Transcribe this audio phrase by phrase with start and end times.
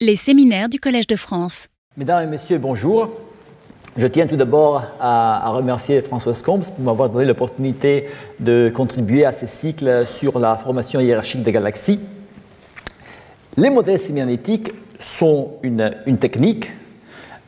[0.00, 1.66] Les séminaires du Collège de France.
[1.96, 3.10] Mesdames et messieurs, bonjour.
[3.96, 8.04] Je tiens tout d'abord à, remercier Françoise Combs pour m'avoir donné l'opportunité
[8.38, 11.98] de contribuer à ces cycles sur la formation hiérarchique des galaxies.
[13.56, 15.90] Les modèles cybernétiques sont une,
[16.20, 16.72] technique.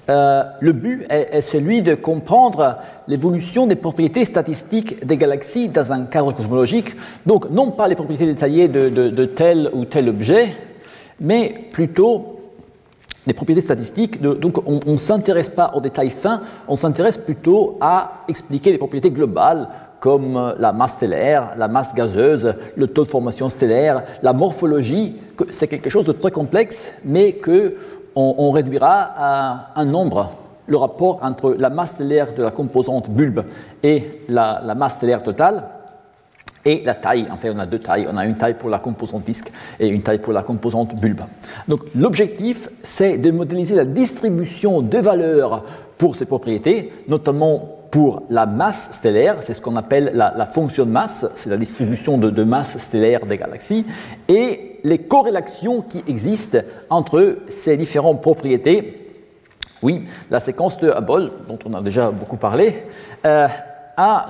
[0.09, 6.03] Euh, le but est, celui de comprendre l'évolution des propriétés statistiques des galaxies dans un
[6.03, 6.97] cadre cosmologique.
[7.27, 10.53] Donc, non pas les propriétés détaillées de tel ou tel objet,
[11.21, 12.39] mais plutôt
[13.31, 18.25] les propriétés statistiques, donc on ne s'intéresse pas aux détails fins, on s'intéresse plutôt à
[18.27, 19.69] expliquer les propriétés globales
[20.01, 25.15] comme la masse stellaire, la masse gazeuse, le taux de formation stellaire, la morphologie,
[25.51, 27.77] c'est quelque chose de très complexe, mais que
[28.17, 30.33] on, réduira à un nombre,
[30.67, 33.43] le rapport entre la masse stellaire de la composante bulbe
[33.85, 35.63] et la masse stellaire totale
[36.65, 37.27] et la taille.
[37.31, 38.07] En fait, on a deux tailles.
[38.11, 41.23] On a une taille pour la composante disque et une taille pour la composante bulbe.
[41.69, 45.65] Donc, l'objectif, c'est de modéliser la distribution de valeurs
[45.99, 50.91] pour ces propriétés, notamment pour la masse stellaire, c'est ce qu'on appelle la, fonction de
[50.91, 53.85] masse, c'est la distribution de, masse stellaire des galaxies,
[54.29, 56.59] et les corrélations qui existent
[56.89, 59.09] entre ces différentes propriétés.
[59.83, 62.75] Oui, la séquence de Hubble, dont on a déjà beaucoup parlé,
[63.27, 63.49] euh,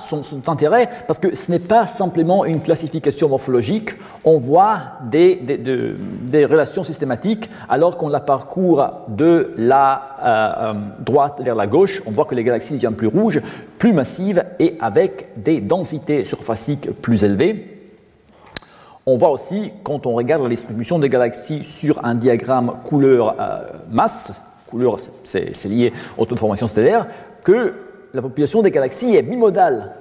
[0.00, 3.90] son, intérêt parce que ce n'est pas simplement une classification morphologique,
[4.24, 4.78] on voit
[5.10, 11.66] des, des, relations systématiques alors qu'on la parcourt de la euh, euh, droite vers la
[11.66, 13.40] gauche, on voit que les galaxies deviennent plus rouges,
[13.78, 17.78] plus massives et avec des densités surfaciques plus élevées.
[19.06, 24.70] On voit aussi, quand on regarde la distribution des galaxies sur un diagramme couleur-masse, euh,
[24.70, 27.06] couleur c'est lié au taux de formation stellaire,
[27.42, 27.74] que
[28.12, 29.92] la population des galaxies est bimodale.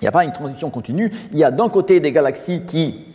[0.00, 1.10] Il n'y a pas une transition continue.
[1.32, 3.06] Il y a d'un côté des galaxies qui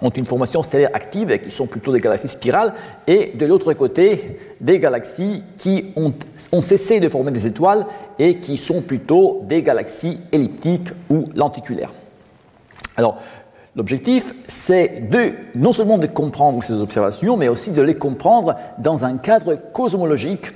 [0.00, 2.74] ont une formation stellaire active et qui sont plutôt des galaxies spirales,
[3.06, 6.12] et de l'autre côté des galaxies qui ont,
[6.60, 7.86] cessé de former des étoiles
[8.18, 11.92] et qui sont plutôt des galaxies elliptiques ou lenticulaires.
[12.96, 13.18] Alors,
[13.74, 19.04] l'objectif, c'est de non seulement de comprendre ces observations, mais aussi de les comprendre dans
[19.04, 20.46] un cadre cosmologique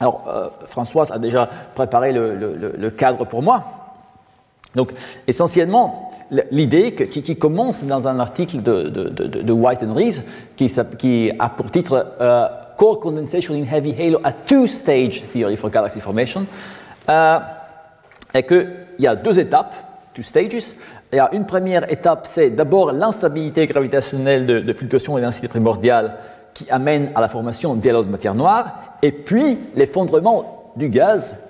[0.00, 3.64] alors, euh, Françoise a déjà préparé le, cadre pour moi.
[4.74, 4.92] Donc,
[5.26, 6.10] essentiellement,
[6.50, 10.22] l'idée qui, commence dans un article de, White and Rees,
[10.56, 12.46] qui, a pour titre euh,
[12.76, 16.46] Core Condensation in Heavy Halo, a Two-Stage Theory for Galaxy Formation,
[17.08, 17.38] euh,
[18.34, 18.68] est qu'il
[18.98, 19.74] y a deux étapes,
[20.14, 20.74] two stages.
[21.12, 26.16] Il y a une première étape, c'est d'abord l'instabilité gravitationnelle de, fluctuation et densité primordiale
[26.56, 31.40] qui amène à la formation d'halo de matière noire et puis l'effondrement du gaz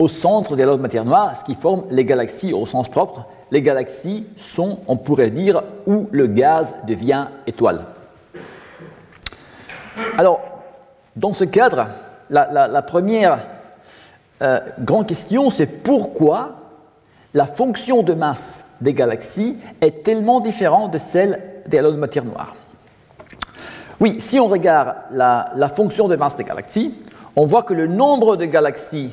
[0.00, 3.26] au centre des lots de matière noire, ce qui forme les galaxies au sens propre.
[3.52, 7.84] Les galaxies sont, on pourrait dire, où le gaz devient étoile.
[10.16, 10.40] Alors,
[11.14, 11.86] dans ce cadre,
[12.28, 13.38] la, première
[14.42, 16.56] euh, grande question, c'est pourquoi
[17.32, 22.24] la fonction de masse des galaxies est tellement différente de celle des lots de matière
[22.24, 22.54] noire.
[24.00, 26.94] Oui, si on regarde la, fonction de masse des galaxies,
[27.34, 29.10] on voit que le nombre de galaxies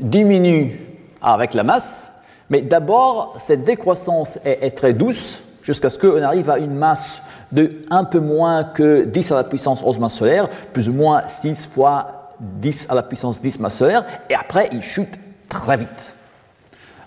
[0.00, 0.80] diminue
[1.20, 2.10] avec la masse,
[2.50, 7.82] mais d'abord, cette décroissance est, très douce jusqu'à ce qu'on arrive à une masse de
[7.90, 11.68] un peu moins que 10 à la puissance 11 masse solaire, plus ou moins 6
[11.68, 15.14] fois 10 à la puissance 10 masse solaire, et après, il chute
[15.48, 16.14] très vite.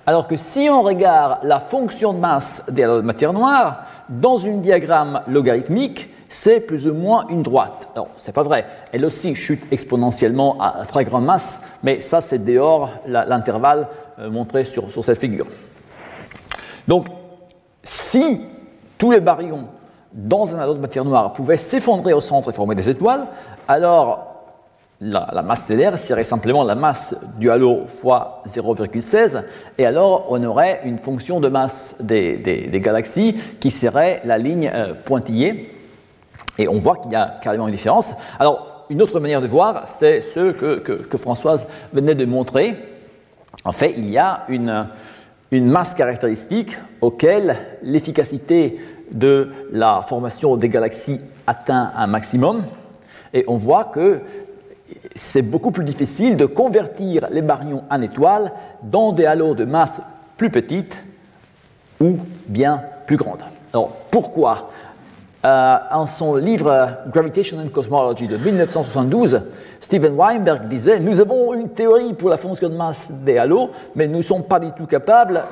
[0.06, 5.22] Alors que si on regarde la fonction de masse des matières noires, dans un diagramme
[5.28, 7.90] logarithmique, c'est plus ou moins une droite.
[7.94, 8.66] Alors, c'est pas vrai.
[8.92, 13.88] Elle aussi chute exponentiellement à très grande masse, mais ça, c'est dehors l'intervalle
[14.20, 15.48] euh, montré sur, cette figure.
[16.88, 17.08] Donc,
[17.84, 18.42] si
[18.98, 19.68] tous les baryons
[20.14, 23.28] dans un halo de matière noire pouvaient s'effondrer au centre et former des étoiles,
[23.68, 24.36] alors
[25.02, 29.44] la, masse stellaire serait simplement la masse du halo fois 0,16,
[29.78, 34.94] et alors on aurait une fonction de masse des, galaxies qui serait la ligne euh,
[34.94, 35.75] pointillée
[36.58, 38.16] et on voit qu'il y a carrément une différence.
[38.40, 42.76] Alors, une autre manière de voir, c'est ce que, Françoise venait de montrer.
[43.64, 44.88] En fait, il y a une,
[45.52, 48.80] une masse caractéristique auquel l'efficacité
[49.12, 52.64] de la formation des galaxies atteint un maximum.
[53.34, 54.22] Et on voit que
[55.16, 58.52] c'est beaucoup plus difficile de convertir les baryons en étoiles
[58.84, 60.02] dans des halos de masse
[60.38, 61.00] plus petites
[62.00, 62.18] ou
[62.48, 63.44] bien plus grandes.
[63.74, 64.72] Alors pourquoi
[65.46, 69.42] euh, en son livre Gravitation and Cosmology de 1972,
[69.80, 74.08] Steven Weinberg disait Nous avons une théorie pour la fonction de masse des halos, mais
[74.08, 75.44] nous ne sommes pas du tout capables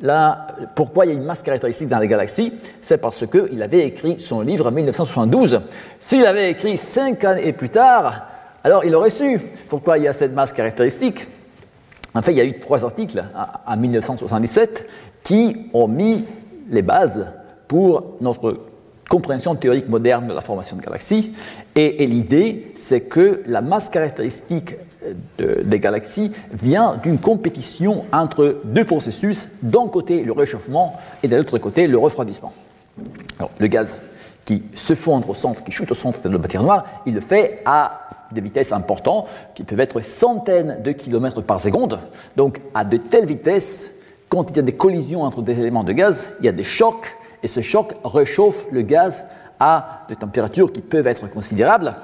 [0.00, 3.86] là, pourquoi il y a une masse caractéristique dans les galaxies C'est parce qu'il avait
[3.86, 5.60] écrit son livre en 1972.
[5.98, 8.26] S'il avait écrit cinq années plus tard,
[8.62, 11.26] alors il aurait su pourquoi il y a cette masse caractéristique.
[12.14, 13.24] En fait, il y a eu trois articles
[13.66, 14.86] en 1977
[15.24, 16.24] qui ont mis
[16.70, 17.26] les bases
[17.74, 18.60] pour notre
[19.10, 21.32] compréhension théorique moderne de la formation de galaxies.
[21.74, 24.76] Et, l'idée, c'est que la masse caractéristique
[25.64, 30.94] des galaxies vient d'une compétition entre deux processus, d'un côté le réchauffement
[31.24, 32.52] et de l'autre côté le refroidissement.
[33.58, 34.00] Le gaz
[34.44, 37.20] qui se fondre au centre, qui chute au centre de la matière noire, il le
[37.20, 41.98] fait à des vitesses importantes, qui peuvent être centaines de kilomètres par seconde.
[42.36, 43.90] Donc, à de telles vitesses,
[44.28, 46.62] quand il y a des collisions entre des éléments de gaz, il y a des
[46.62, 49.24] chocs, et ce choc réchauffe le gaz
[49.60, 51.94] à des températures qui peuvent être considérables.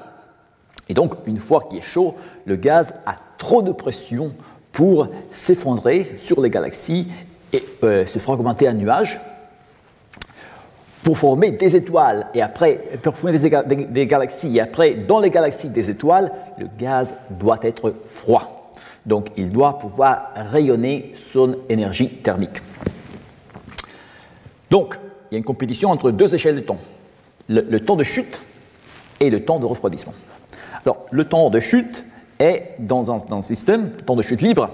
[0.87, 2.15] Et donc, une fois qu'il est chaud,
[2.45, 4.35] le gaz a trop de pression
[4.71, 7.11] pour s'effondrer sur les galaxies
[7.51, 9.19] et euh, se fragmenter en nuages
[11.03, 15.69] pour former des étoiles et après pour former des, galaxies et après dans les galaxies
[15.69, 18.71] des étoiles, le gaz doit être froid.
[19.07, 22.61] Donc il doit pouvoir rayonner son énergie thermique.
[24.69, 24.97] Donc
[25.31, 26.77] il y a une compétition entre deux échelles de temps,
[27.47, 28.39] le, temps de chute
[29.21, 30.13] et le temps de refroidissement.
[30.85, 32.05] Alors le temps de chute
[32.39, 34.69] est dans un, système, le temps de chute libre,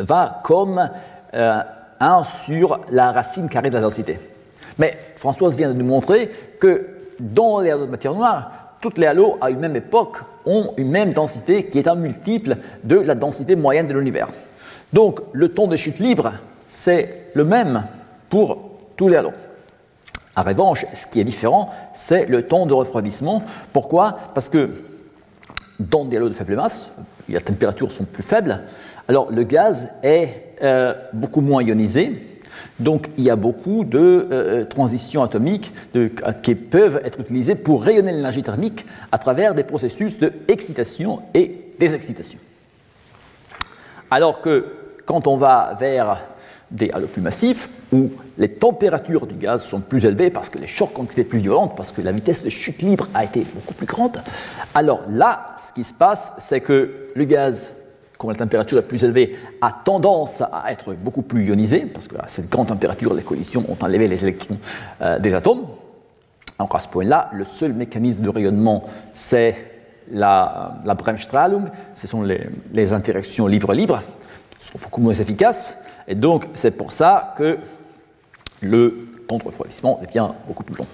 [0.00, 0.90] va comme
[1.34, 1.62] euh,
[2.00, 4.18] 1 sur la racine carrée de la densité.
[4.78, 6.88] Mais Françoise vient de nous montrer que
[7.20, 8.50] dans les halos de matière noire,
[8.80, 12.56] toutes les halos à une même époque ont une même densité qui est un multiple
[12.82, 14.28] de la densité moyenne de l'univers.
[14.92, 16.32] Donc le temps de chute libre,
[16.66, 17.84] c'est le même
[18.28, 18.58] pour
[18.96, 19.30] tous les halos.
[20.34, 23.42] En revanche, ce qui est différent, c'est le temps de refroidissement.
[23.72, 24.16] Pourquoi?
[24.34, 24.70] Parce que
[25.78, 26.90] dans des halos de faible masse,
[27.28, 28.62] les températures sont plus faibles,
[29.08, 32.22] alors le gaz est euh, beaucoup moins ionisé,
[32.78, 35.72] donc il y a beaucoup de euh, euh, transitions atomiques
[36.42, 41.72] qui peuvent être utilisées pour rayonner l'énergie thermique à travers des processus de excitation et
[41.78, 42.38] désexcitation.
[44.10, 44.66] Alors que
[45.04, 46.22] quand on va vers
[46.72, 48.08] des halos plus massifs, où
[48.38, 51.68] les températures du gaz sont plus élevées parce que les chocs ont été plus violents,
[51.68, 54.22] parce que la vitesse de chute libre a été beaucoup plus grande,
[54.74, 57.72] alors là, ce qui se passe, c'est que le gaz
[58.22, 62.24] comme la température est plus élevée, a tendance à être beaucoup plus ionisé, parce qu'à
[62.28, 64.58] cette grande température, les collisions ont enlevé les électrons
[65.00, 65.66] euh, des atomes.
[66.60, 69.56] Donc à ce point-là, le seul mécanisme de rayonnement, c'est
[70.12, 71.64] la, la Bremsstrahlung,
[71.96, 74.00] ce sont les, interactions libres-libres,
[74.56, 75.78] qui sont beaucoup moins efficaces,
[76.08, 77.58] et donc c'est pour ça que
[78.60, 80.86] le contre-refroidissement devient beaucoup plus long.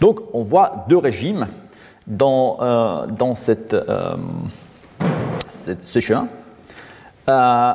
[0.00, 1.46] Donc on voit deux régimes
[2.06, 4.16] dans, euh, dans cette, euh,
[5.50, 6.28] ce chemin.
[7.28, 7.72] Euh,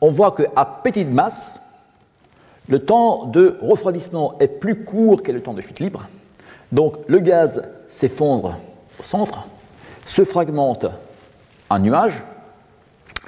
[0.00, 1.60] on voit qu'à petite masse,
[2.68, 6.04] le temps de refroidissement est plus court que le temps de chute libre.
[6.72, 8.56] Donc le gaz s'effondre
[8.98, 9.46] au centre,
[10.04, 10.86] se fragmente
[11.70, 12.22] en nuage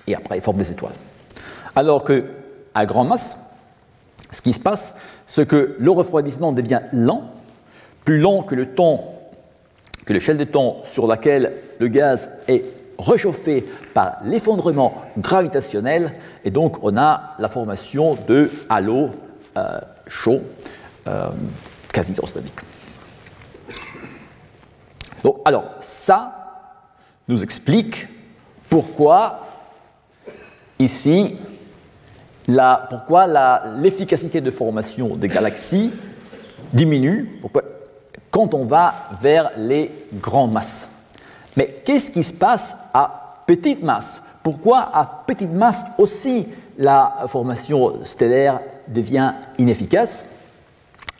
[0.06, 0.94] et après il forme des étoiles.
[1.74, 2.24] Alors que
[2.74, 3.38] à grande masse,
[4.30, 4.94] ce qui se passe,
[5.26, 7.30] c'est que le refroidissement devient lent,
[8.04, 9.04] plus lent que le temps,
[10.04, 12.64] que l'échelle de temps sur laquelle le gaz est
[12.98, 19.10] réchauffé par l'effondrement gravitationnel, et donc on a la formation de halos
[19.56, 20.42] euh, chauds
[21.06, 21.28] euh,
[21.92, 22.60] quasi hydrostatiques.
[25.22, 26.32] Donc, alors, ça
[27.26, 28.06] nous explique
[28.68, 29.46] pourquoi
[30.78, 31.36] ici,
[32.48, 33.26] la, pourquoi
[33.76, 35.92] l'efficacité de formation des galaxies
[36.72, 37.40] diminue?
[38.30, 40.90] Quand on va vers les grandes masses.
[41.56, 48.04] Mais qu'est-ce qui se passe à petite masse Pourquoi à petite masse aussi la formation
[48.04, 50.26] stellaire devient inefficace?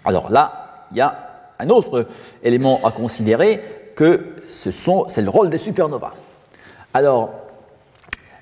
[0.04, 2.06] Alors là, il y a un autre
[2.42, 6.12] élément à considérer que c'est le rôle des supernovas.
[6.94, 7.47] Alors,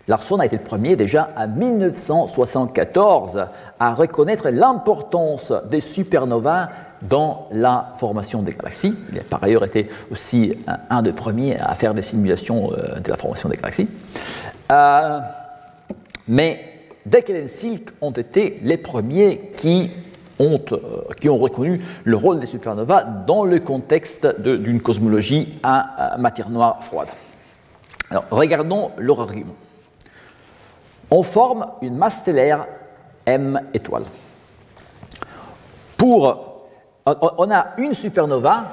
[0.08, 3.46] Larson a été le premier déjà en 1974
[3.80, 6.68] à reconnaître l'importance des supernovas
[7.02, 8.94] dans la formation des galaxies.
[9.12, 10.54] Il a par ailleurs été aussi
[10.90, 13.88] un, des premiers à faire des simulations euh, de la formation des galaxies.
[14.70, 15.18] Euh,
[16.28, 16.60] mais
[17.04, 19.90] Deckel et Silk ont été les premiers qui
[20.38, 26.82] ont, euh, reconnu le rôle des supernovas dans le contexte d'une cosmologie à, matière noire
[26.82, 27.08] froide.
[28.10, 29.54] Alors, regardons leur argument.
[31.10, 32.66] On forme une masse stellaire
[33.24, 34.04] M étoile.
[35.96, 36.46] Pour
[37.06, 38.64] on a une supernova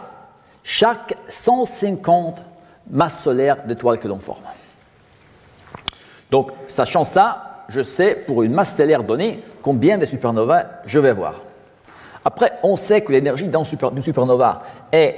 [0.64, 2.42] chaque 150
[2.90, 4.42] masses solaires d'étoiles que l'on forme.
[6.32, 11.10] Donc, sachant ça, je sais pour une masse stellaire donnée combien de supernovas je vais
[11.10, 11.36] avoir.
[12.26, 15.16] Après, on sait que l'énergie d'une supernova est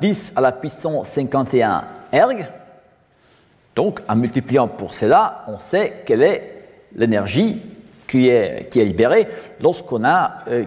[0.00, 2.46] 10 euh, à la puissance 51 erg.
[3.78, 6.64] Donc, en multipliant pour cela, on sait quelle est
[6.96, 7.62] l'énergie
[8.08, 9.28] qui est, libérée
[9.62, 10.64] lorsqu'on a, euh,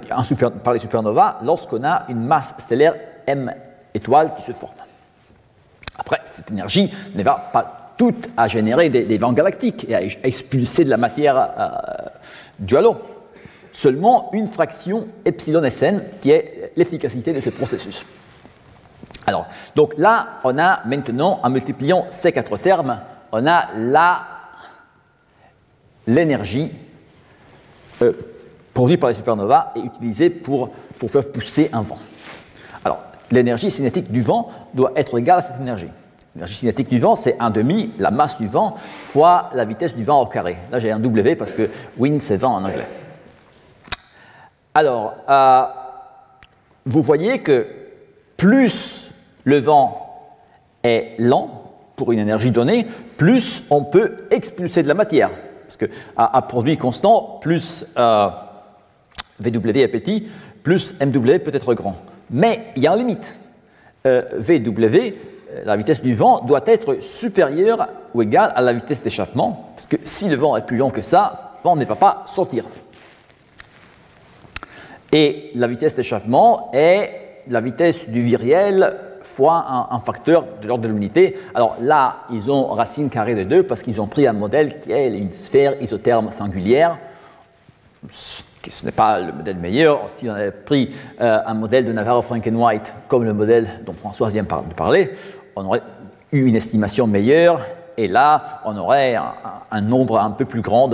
[0.63, 2.95] par les supernovas lorsqu'on a une masse stellaire
[3.27, 3.53] M
[3.93, 4.71] étoile qui se forme.
[5.99, 10.85] Après, cette énergie ne va pas toute à générer des, vents galactiques et à expulser
[10.85, 11.67] de la matière euh,
[12.59, 12.95] du halo.
[13.73, 18.05] Seulement une fraction epsilon Sn qui est l'efficacité de ce processus.
[19.27, 22.99] Alors, donc là, on a maintenant, en multipliant ces quatre termes,
[23.31, 23.67] on a
[26.07, 26.71] l'énergie
[28.01, 28.13] euh,
[28.73, 30.71] produite par les supernovas et utilisée pour,
[31.07, 31.99] faire pousser un vent.
[32.83, 32.99] Alors,
[33.31, 35.89] l'énergie cinétique du vent doit être égale à cette énergie.
[36.35, 40.03] L'énergie cinétique du vent, c'est 1 demi la masse du vent fois la vitesse du
[40.03, 40.57] vent au carré.
[40.71, 42.87] Là, j'ai un W parce que wind, c'est vent en anglais.
[44.73, 45.63] Alors, euh,
[46.85, 47.67] vous voyez que
[48.37, 49.10] plus
[49.43, 50.07] le vent
[50.83, 51.61] est lent
[51.95, 52.85] pour une énergie donnée,
[53.17, 55.29] plus on peut expulser de la matière.
[55.67, 58.29] Parce qu'à à produit constant, plus euh,
[59.39, 60.27] VW est petit,
[60.63, 61.95] plus MW peut être grand.
[62.29, 63.35] Mais il y a une limite.
[64.07, 65.13] Euh, VW,
[65.63, 69.97] la vitesse du vent, doit être supérieure ou égale à la vitesse d'échappement, parce que
[70.03, 72.65] si le vent est plus lent que ça, le vent ne va pas sortir.
[75.11, 78.95] Et la vitesse d'échappement est la vitesse du viriel
[79.31, 81.37] fois un, facteur de l'ordre de l'unité.
[81.55, 84.91] Alors là, ils ont racine carrée de 2 parce qu'ils ont pris un modèle qui
[84.91, 86.97] est une sphère isotherme singulière.
[88.09, 90.01] Ce n'est pas le modèle meilleur.
[90.09, 94.43] Si on avait pris euh, un modèle de Navarro-Frankenwhite comme le modèle dont François vient
[94.43, 95.11] de parler,
[95.55, 95.81] on aurait
[96.31, 97.61] eu une estimation meilleure.
[97.97, 99.15] Et là, on aurait
[99.71, 100.89] un, nombre un peu plus grand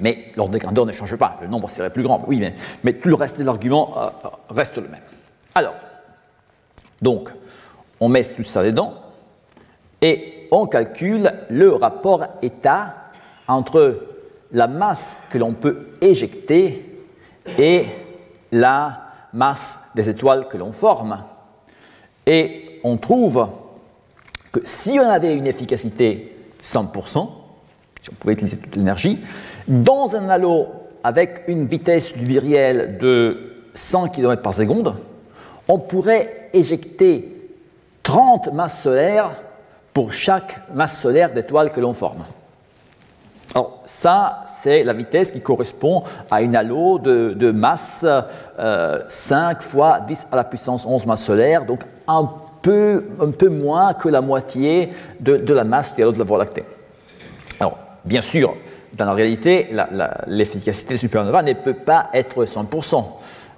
[0.00, 2.42] mais l'ordre de grandeur ne change pas, le nombre serait plus grand, oui,
[2.82, 5.00] mais, tout le reste de l'argument euh, reste le même.
[5.54, 5.74] Alors,
[7.02, 7.30] donc,
[8.00, 8.94] on met tout ça dedans
[10.00, 12.94] et on calcule le rapport état
[13.48, 14.00] entre
[14.52, 17.02] la masse que l'on peut éjecter
[17.58, 17.86] et
[18.52, 21.22] la masse des étoiles que l'on forme.
[22.26, 23.48] Et on trouve
[24.52, 27.28] que si on avait une efficacité 100%,
[28.00, 29.20] si on pouvait utiliser toute l'énergie,
[29.68, 30.66] dans un halo
[31.02, 34.96] avec une vitesse du viriel de 100 km par seconde,
[35.68, 37.50] on pourrait éjecter
[38.02, 39.30] 30 masses solaires
[39.92, 42.24] pour chaque masse solaire d'étoile que l'on forme.
[43.54, 48.06] Alors ça, c'est la vitesse qui correspond à une halo de, masse 5
[48.58, 49.04] euh,
[49.60, 52.28] fois 10 à la puissance 11 masses solaires, donc un
[52.60, 56.38] peu, un peu moins que la moitié de, la masse du halo de la Voie
[56.38, 56.64] lactée.
[57.58, 58.54] Alors, bien sûr,
[58.92, 59.68] dans la réalité,
[60.26, 63.04] l'efficacité des supernovas ne peut pas être 100%.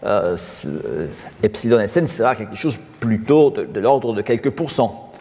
[0.04, 0.36] Euh,
[1.42, 5.12] epsilon Sn sera quelque chose plutôt de, l'ordre de quelques pourcents.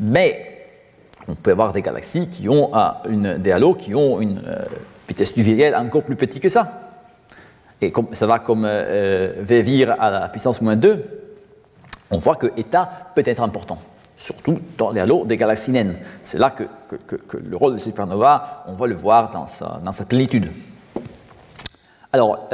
[0.00, 0.66] Mais
[1.26, 2.70] on peut avoir des galaxies qui ont
[3.08, 4.64] une, des halos qui ont une euh,
[5.08, 6.90] vitesse du viriel encore plus petite que ça.
[7.80, 11.02] Et comme, ça va comme euh, V à la puissance moins 2,
[12.10, 13.78] on voit que état peut être important,
[14.18, 15.96] surtout dans les halos des galaxies naines.
[16.22, 16.64] C'est là que,
[17.38, 20.50] le rôle des supernovas, on va le voir dans sa plénitude.
[22.12, 22.48] Alors,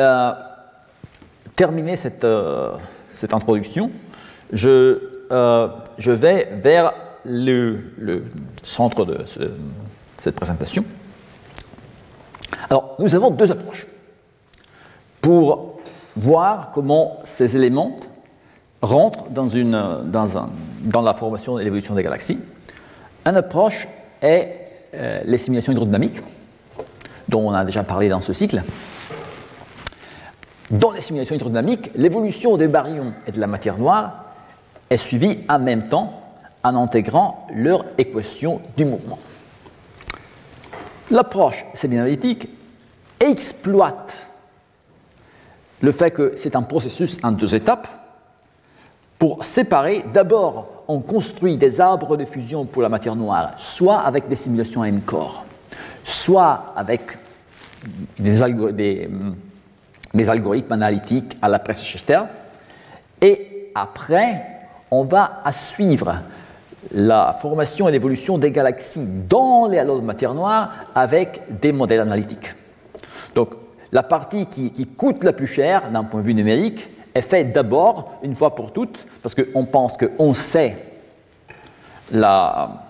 [1.57, 2.75] terminer cette, euh,
[3.11, 3.91] cette introduction,
[4.53, 5.01] je,
[5.33, 6.93] euh, je, vais vers
[7.25, 8.25] le, le
[8.63, 9.25] centre de
[10.19, 10.85] cette présentation.
[12.69, 13.87] Alors, nous avons deux approches
[15.21, 15.81] pour
[16.17, 17.99] voir comment ces éléments
[18.83, 20.51] rentrent dans, une, dans, un,
[20.83, 22.39] dans la formation et l'évolution des galaxies.
[23.25, 23.89] Une approche
[24.23, 26.21] est euh, les simulations hydrodynamiques,
[27.29, 28.63] dont on a déjà parlé dans ce cycle.
[30.71, 34.25] Dans les simulations hydrodynamiques, l'évolution des baryons et de la matière noire
[34.91, 36.23] est suivie en même temps
[36.63, 39.19] en intégrant leur équation du mouvement.
[41.11, 42.49] L'approche sémianalytique
[43.21, 44.27] exploite
[45.81, 47.87] le fait que c'est un processus en deux étapes
[49.19, 50.05] pour séparer.
[50.13, 54.83] D'abord, on construit des arbres de fusion pour la matière noire, soit avec des simulations
[54.83, 55.45] à N-core,
[56.03, 57.19] soit avec
[58.19, 58.41] des,
[58.73, 59.09] des,
[60.17, 62.21] des algorithmes analytiques à la presse Chester.
[63.21, 64.43] Et après,
[64.91, 66.21] on va suivre
[66.93, 72.01] la formation et l'évolution des galaxies dans les halos de matière noire avec des modèles
[72.01, 72.55] analytiques.
[73.35, 73.51] Donc,
[73.93, 78.19] la partie qui, coûte la plus cher d'un point de vue numérique est faite d'abord,
[78.23, 80.77] une fois pour toutes, parce qu'on pense qu'on sait
[82.13, 82.85] la,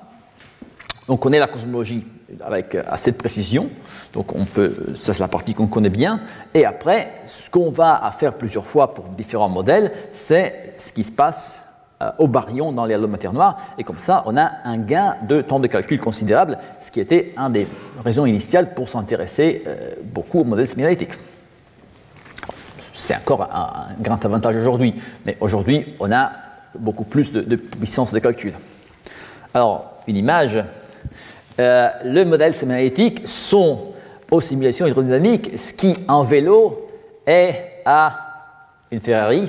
[1.08, 2.04] on connaît la cosmologie
[2.44, 3.70] avec assez de précision.
[4.12, 6.20] Donc on peut, ça c'est la partie qu'on connaît bien.
[6.54, 11.12] Et après, ce qu'on va faire plusieurs fois pour différents modèles, c'est ce qui se
[11.12, 11.64] passe
[12.02, 13.58] euh, au baryon dans les halos de matière noire.
[13.78, 17.32] Et comme ça, on a un gain de temps de calcul considérable, ce qui était
[17.36, 17.66] un des
[18.04, 20.84] raisons initiales pour s'intéresser euh, beaucoup aux modèles semi
[22.92, 26.32] C'est encore un, grand avantage aujourd'hui, mais aujourd'hui, on a
[26.78, 28.52] beaucoup plus de puissance de calcul.
[29.54, 30.62] Alors, une image
[31.58, 33.92] euh, le modèle sémiotique sont
[34.30, 36.88] aux simulations hydrodynamiques ce qui en vélo
[37.26, 38.18] est à
[38.90, 39.48] une Ferrari.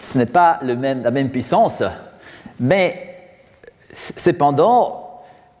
[0.00, 1.82] Ce n'est pas la même puissance,
[2.58, 3.12] mais
[3.92, 5.02] cependant,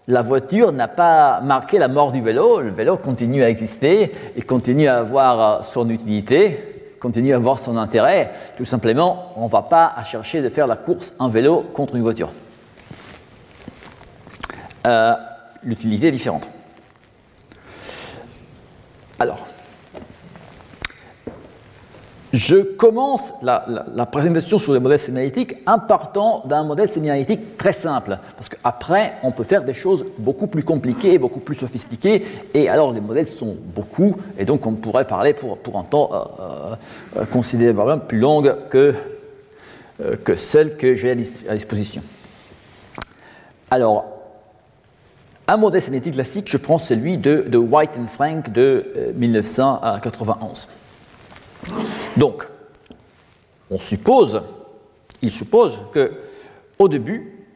[0.08, 2.60] la voiture n'a pas marqué la mort du vélo.
[2.60, 7.76] Le vélo continue à exister et continue à avoir son utilité, continue à avoir son
[7.76, 8.32] intérêt.
[8.56, 12.02] Tout simplement, on ne va pas chercher de faire la course en vélo contre une
[12.02, 12.32] voiture.
[14.86, 15.14] Euh,
[15.64, 16.48] l'utilité est différente.
[19.18, 19.46] Alors,
[22.32, 28.18] je commence la, présentation sur les modèles sémianalytiques en partant d'un modèle sémianalytique très simple,
[28.36, 32.92] parce qu'après, on peut faire des choses beaucoup plus compliquées, beaucoup plus sophistiquées, et alors
[32.92, 36.74] les modèles sont beaucoup, et donc on pourrait parler pour, un temps euh,
[37.18, 38.94] euh, considérablement plus long que,
[40.00, 42.02] euh, que celle que j'ai à disposition.
[43.70, 44.21] Alors,
[45.48, 50.68] un modèle sémiétique classique, je prends celui de, White and Frank de 1991.
[51.68, 51.72] Euh,
[52.16, 52.46] Donc,
[53.70, 54.42] on suppose,
[55.20, 56.12] il suppose que
[56.78, 57.46] au début,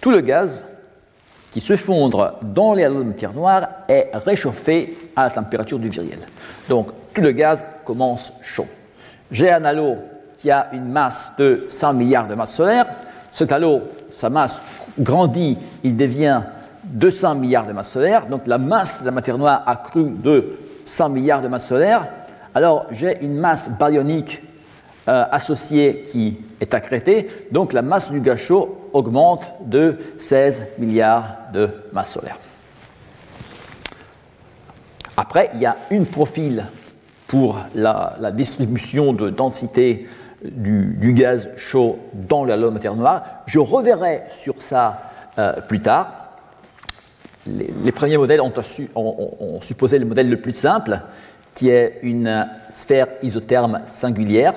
[0.00, 0.64] tout le gaz
[1.50, 5.88] qui se fondre dans les halos de matière noire est réchauffé à la température du
[5.88, 6.18] viriel.
[6.68, 8.66] Donc, tout le gaz commence chaud.
[9.30, 9.96] J'ai un halo
[10.36, 12.86] qui a une masse de 100 milliards de masses solaires.
[13.30, 14.60] Cet halo, sa masse
[14.98, 16.42] grandit, il devient
[16.86, 20.58] 200 milliards de masses solaires, donc la masse de la matière noire a cru de
[20.84, 22.08] 100 milliards de masses solaires,
[22.54, 24.42] alors j'ai une masse baryonique
[25.08, 31.36] euh, associée qui est accrétée, donc la masse du gaz chaud augmente de 16 milliards
[31.52, 32.38] de masses solaires.
[35.16, 36.66] Après, il y a une profil
[37.26, 40.08] pour la, distribution de densité
[40.44, 43.22] du, gaz chaud dans la matière noire.
[43.46, 45.02] Je reverrai sur ça
[45.38, 46.25] euh, plus tard
[47.46, 51.00] les, premiers modèles ont, supposé le modèle le plus simple,
[51.54, 54.54] qui est une sphère isotherme singulière,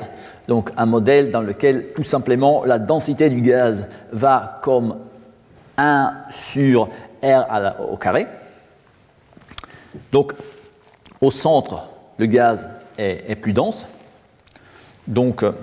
[0.48, 4.98] donc un modèle dans lequel tout simplement la densité du gaz va comme
[5.78, 6.90] 1 sur
[7.24, 8.28] R au carré.
[10.12, 10.34] Donc
[11.22, 13.88] au centre, le gaz est, plus dense,
[15.08, 15.54] donc euh,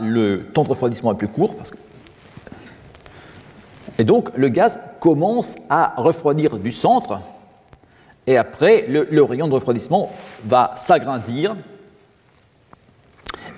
[0.00, 1.54] le temps de refroidissement est plus court,
[4.00, 7.20] et donc le gaz commence à refroidir du centre,
[8.26, 10.10] et après le, rayon de refroidissement
[10.46, 11.54] va s'agrandir,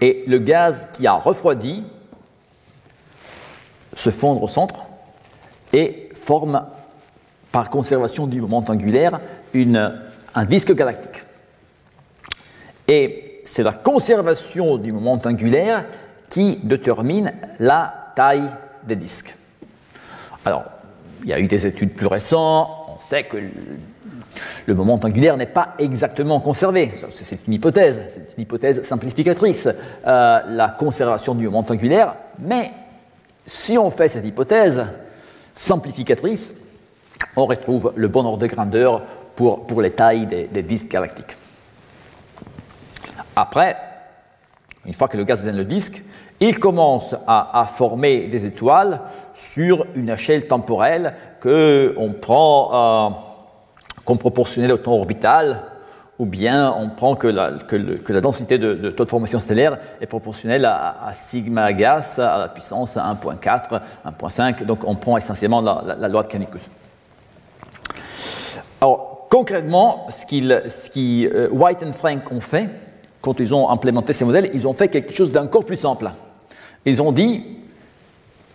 [0.00, 1.84] et le gaz qui a refroidi
[3.94, 4.86] se fondre au centre
[5.72, 6.64] et forme
[7.52, 9.20] par conservation du moment angulaire
[9.54, 11.22] un disque galactique.
[12.88, 15.84] Et c'est la conservation du moment angulaire
[16.28, 18.50] qui détermine la taille
[18.82, 19.36] des disques.
[20.44, 20.64] Alors,
[21.22, 23.38] il y a eu des études plus récentes, on sait que
[24.66, 26.92] le moment angulaire n'est pas exactement conservé.
[27.10, 29.68] C'est une hypothèse, c'est une hypothèse simplificatrice,
[30.06, 32.70] euh, la conservation du moment angulaire, mais
[33.46, 34.84] si on fait cette hypothèse
[35.54, 36.54] simplificatrice,
[37.36, 39.02] on retrouve le bon ordre de grandeur
[39.34, 41.36] pour, les tailles des, disques galactiques.
[43.34, 43.76] Après,
[44.84, 46.02] une fois que le gaz donne le disque,
[46.42, 49.00] il commence à, former des étoiles
[49.32, 53.10] sur une échelle temporelle qu'on prend euh,
[54.04, 55.62] comme proportionnelle au temps orbital,
[56.18, 57.52] ou bien on prend que la,
[58.20, 63.80] densité de, taux de formation stellaire est proportionnelle à, sigma gas à la puissance 1.4,
[64.04, 66.60] 1.5, donc on prend essentiellement la, loi de canicule.
[68.80, 70.26] Alors, concrètement, ce,
[70.90, 72.68] qui euh, White et Frank ont fait,
[73.20, 76.10] quand ils ont implémenté ces modèles, ils ont fait quelque chose d'encore plus simple.
[76.84, 77.44] Ils ont dit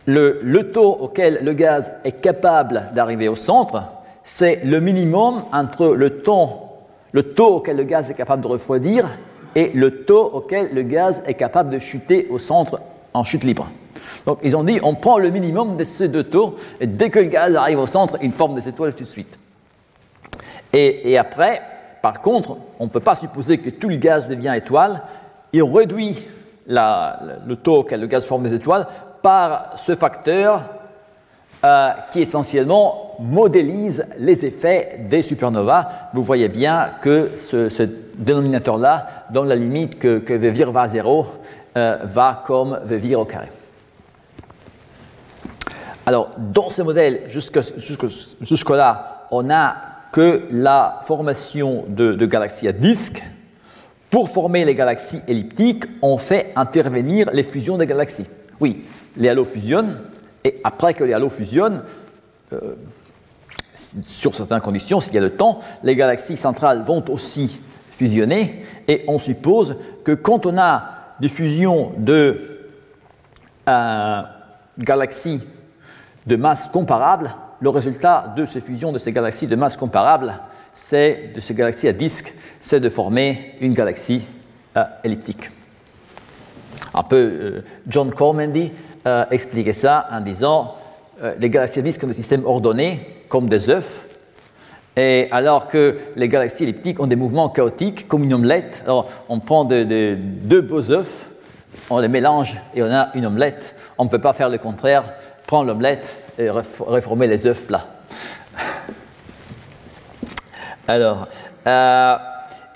[0.05, 3.83] le, taux auquel le gaz est capable d'arriver au centre,
[4.23, 6.21] c'est le minimum entre le,
[7.11, 9.09] le taux auquel le gaz est capable de refroidir
[9.55, 12.81] et le taux auquel le gaz est capable de chuter au centre
[13.13, 13.69] en chute libre.
[14.25, 17.19] Donc ils ont dit on prend le minimum de ces deux taux et dès que
[17.19, 19.39] le gaz arrive au centre, il forme des étoiles tout de suite.
[20.73, 21.61] Et, et après,
[22.01, 25.01] par contre, on ne peut pas supposer que tout le gaz devient étoile.
[25.53, 26.17] Il réduit
[26.67, 28.85] le taux auquel le gaz forme des étoiles
[29.21, 30.61] par ce facteur
[31.65, 35.89] euh, qui essentiellement modélise les effets des supernovas.
[36.13, 37.83] Vous voyez bien que ce,
[38.15, 41.25] dénominateur-là, dans la limite que, que V va à 0,
[41.75, 43.47] euh, va comme V au carré.
[46.05, 49.77] Alors, dans ce modèle, jusque-là, on n'a
[50.11, 53.23] que la formation de, de galaxies à disque.
[54.09, 58.27] Pour former les galaxies elliptiques, on fait intervenir les fusions des galaxies.
[58.59, 58.85] Oui,
[59.17, 59.99] les halos fusionnent,
[60.43, 61.83] et après que les halos fusionnent,
[62.53, 62.75] euh,
[63.75, 67.59] sur certaines conditions, s'il y a le temps, les galaxies centrales vont aussi
[67.91, 70.85] fusionner, et on suppose que quand on a
[71.19, 72.61] des fusions de
[73.67, 74.21] euh,
[74.79, 75.41] galaxies
[76.25, 80.33] de masse comparable, le résultat de ces fusions de ces galaxies de masse comparable,
[80.77, 84.21] c'est de ces galaxies à disque, c'est de former une galaxie
[84.77, 85.49] euh, elliptique.
[86.93, 88.71] Un peu, John Cormandy
[89.05, 90.75] euh, expliquer ça en disant
[91.23, 94.05] euh, les galaxies disques ont des systèmes ordonnés comme des œufs,
[94.95, 98.83] et alors que les galaxies elliptiques ont des mouvements chaotiques comme une omelette.
[98.85, 101.29] Alors on prend deux beaux œufs,
[101.89, 103.75] on les mélange et on a une omelette.
[103.97, 105.03] On ne peut pas faire le contraire,
[105.45, 107.96] prendre l'omelette et réformer les œufs plats.
[110.87, 111.27] Alors,
[111.65, 112.15] euh,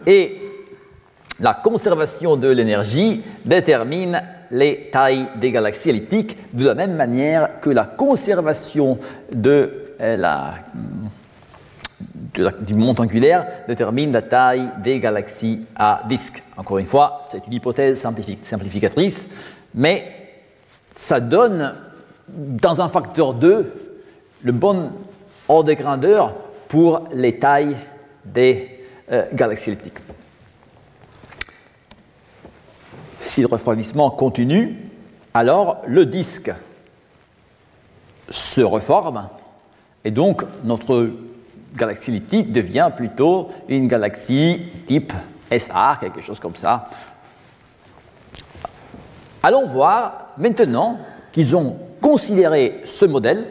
[0.05, 0.41] et
[1.39, 4.21] la conservation de l'énergie détermine
[4.51, 8.99] les tailles des galaxies elliptiques de la même manière que la conservation
[9.31, 10.55] de euh, la,
[12.61, 16.43] du monde angulaire détermine la taille des galaxies à disque.
[16.57, 18.05] Encore une fois, c'est une hypothèse
[18.43, 19.29] simplificatrice,
[19.73, 20.05] mais
[20.95, 21.73] ça donne
[22.27, 23.73] dans un facteur 2
[24.43, 24.91] le bon
[25.47, 26.35] ordre de grandeur
[26.67, 27.75] pour les tailles
[28.25, 28.79] des
[29.11, 29.99] euh, galaxies elliptiques.
[33.19, 34.77] Si le refroidissement continue,
[35.33, 36.51] alors le disque
[38.29, 39.27] se reforme
[40.03, 41.09] et donc notre
[41.75, 45.13] galaxie elliptique devient plutôt une galaxie type
[45.49, 46.85] SR, quelque chose comme ça.
[49.43, 50.99] Allons voir maintenant
[51.31, 53.47] qu'ils ont considéré ce modèle,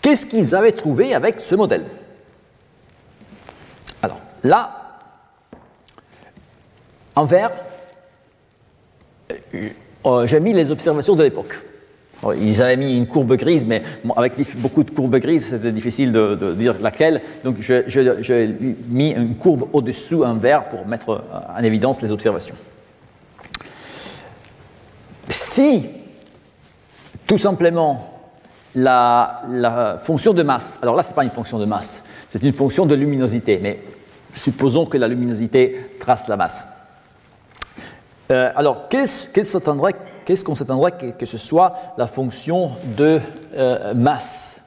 [0.00, 1.84] qu'est-ce qu'ils avaient trouvé avec ce modèle?
[4.44, 4.70] Là,
[7.14, 7.50] en vert,
[9.54, 9.68] euh,
[10.06, 11.60] euh, j'ai mis les observations de l'époque.
[12.40, 13.82] Ils avaient mis une courbe grise, mais
[14.16, 17.20] avec beaucoup de courbes grises, c'était difficile de, dire laquelle.
[17.44, 18.56] Donc j'ai
[18.88, 21.22] mis une courbe au-dessous, un vert, pour mettre
[21.56, 22.56] en évidence les observations.
[25.28, 25.84] Si,
[27.24, 28.20] tout simplement,
[28.74, 32.42] la, la fonction de masse, alors là, ce n'est pas une fonction de masse, c'est
[32.42, 33.80] une fonction de luminosité, mais
[34.32, 36.68] supposons que la luminosité trace la masse.
[38.30, 39.28] Euh, alors, qu'est-ce
[40.44, 43.20] qu'on s'attendrait que, ce soit la fonction de
[43.56, 44.62] euh, masse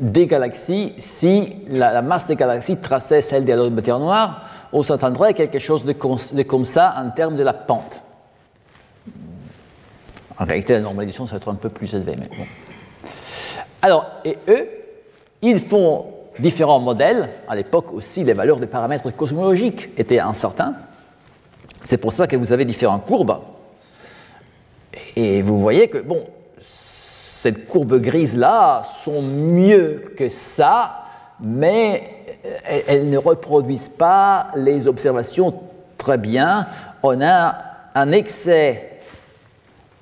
[0.00, 4.44] des galaxies si la, masse des galaxies traçait celle des de matière noire?
[4.72, 8.02] On s'attendrait à quelque chose de, comme ça en termes de la pente.
[10.38, 12.16] En réalité, la normalisation, ça va être un peu plus élevé.
[12.18, 12.44] Mais bon.
[13.82, 14.68] Alors, et eux,
[15.42, 16.06] ils font
[16.40, 17.28] différents modèles.
[17.48, 20.74] À l'époque aussi, les valeurs des paramètres cosmologiques étaient incertains.
[21.84, 23.38] C'est pour ça que vous avez différentes courbes.
[25.16, 26.24] Et vous voyez que, bon,
[26.60, 31.04] cette courbe grise-là sont mieux que ça,
[31.40, 32.02] mais
[32.86, 35.54] elles ne reproduisent pas les observations
[35.96, 36.66] très bien.
[37.02, 37.54] On a
[37.94, 39.00] un excès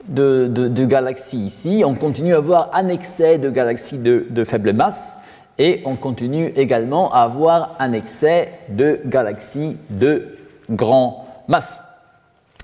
[0.09, 5.18] de, galaxies ici, on continue à avoir un excès de galaxies de faible masse,
[5.58, 10.36] et on continue également à avoir un excès de galaxies de
[10.70, 11.80] grand masse.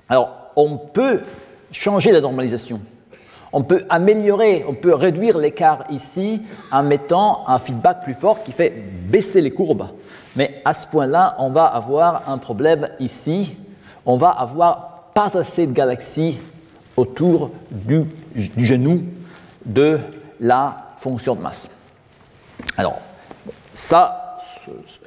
[0.09, 1.21] Alors, on peut
[1.71, 2.79] changer la normalisation.
[3.51, 8.51] On peut améliorer, on peut réduire l'écart ici en mettant un feedback plus fort qui
[8.51, 9.87] fait baisser les courbes.
[10.35, 13.55] Mais à ce point-là, on va avoir un problème ici.
[14.05, 16.39] On va avoir pas assez de galaxies
[16.97, 18.03] autour du,
[18.35, 19.03] du genou
[19.65, 19.99] de
[20.39, 21.69] la fonction de masse.
[22.77, 22.99] Alors,
[23.73, 24.37] ça,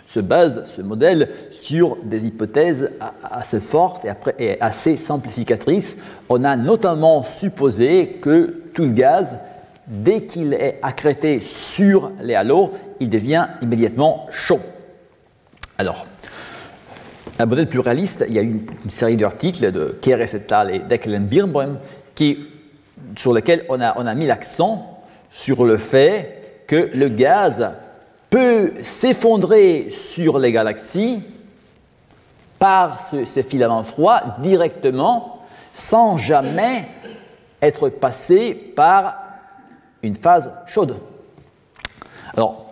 [0.06, 4.06] se base, ce modèle, sur des hypothèses assez fortes
[4.38, 5.98] et, assez simplificatrices.
[6.28, 9.38] On a notamment supposé que tout le gaz,
[9.86, 14.60] dès qu'il est accrété sur les halos, il devient immédiatement chaud.
[15.78, 16.06] Alors,
[17.38, 20.74] un modèle plus réaliste, il y a une, une série d'articles de Keres et al.
[20.74, 21.78] et Deckelen Birnbaum
[22.14, 22.46] qui,
[23.16, 26.35] sur lesquels on a, on a mis l'accent sur le fait
[26.66, 27.74] que le gaz
[28.30, 31.22] peut s'effondrer sur les galaxies
[32.58, 36.86] par ces filaments froids directement sans jamais
[37.60, 39.16] être passé par
[40.02, 40.96] une phase chaude.
[42.36, 42.66] Alors,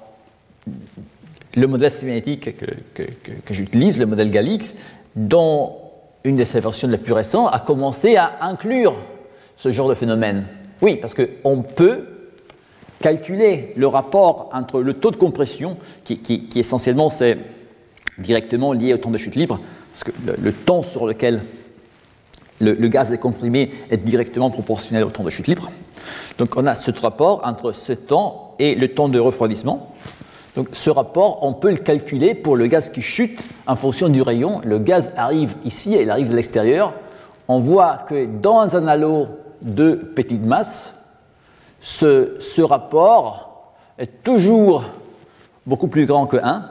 [1.54, 2.56] le modèle cinétique
[2.94, 3.04] que,
[3.50, 4.74] j'utilise, le modèle Galix,
[5.14, 5.76] dont
[6.24, 8.96] une de ses versions les plus récentes a commencé à inclure
[9.56, 10.44] ce genre de phénomène.
[10.80, 12.13] Oui, parce qu'on peut
[13.04, 17.36] calculer le rapport entre le taux de compression, qui, essentiellement c'est
[18.16, 19.60] directement lié au temps de chute libre,
[19.92, 21.42] parce que le, temps sur lequel
[22.62, 25.70] le, gaz est comprimé est directement proportionnel au temps de chute libre.
[26.38, 29.92] Donc on a ce rapport entre ce temps et le temps de refroidissement.
[30.56, 34.22] Donc ce rapport, on peut le calculer pour le gaz qui chute en fonction du
[34.22, 34.62] rayon.
[34.64, 36.94] Le gaz arrive ici, il arrive de l'extérieur.
[37.48, 39.26] On voit que dans un halo
[39.60, 40.93] de petite masse,
[41.84, 44.84] ce, rapport est toujours
[45.66, 46.66] beaucoup plus grand que 1,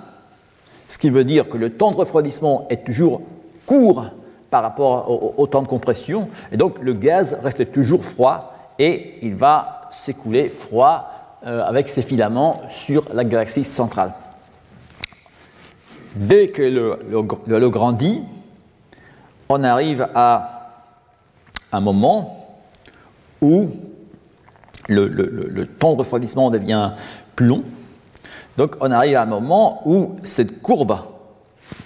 [0.88, 3.22] ce qui veut dire que le temps de refroidissement est toujours
[3.66, 4.06] court
[4.50, 9.36] par rapport au, temps de compression, et donc le gaz reste toujours froid et il
[9.36, 14.14] va s'écouler froid euh, avec ses filaments sur la galaxie centrale.
[16.16, 17.00] Dès que le,
[17.48, 18.22] le, grandit,
[19.50, 20.72] on arrive à
[21.72, 22.56] un moment
[23.42, 23.66] où
[24.90, 26.92] le, temps de refroidissement devient
[27.36, 27.64] plus long.
[28.58, 30.98] Donc on arrive à un moment où cette courbe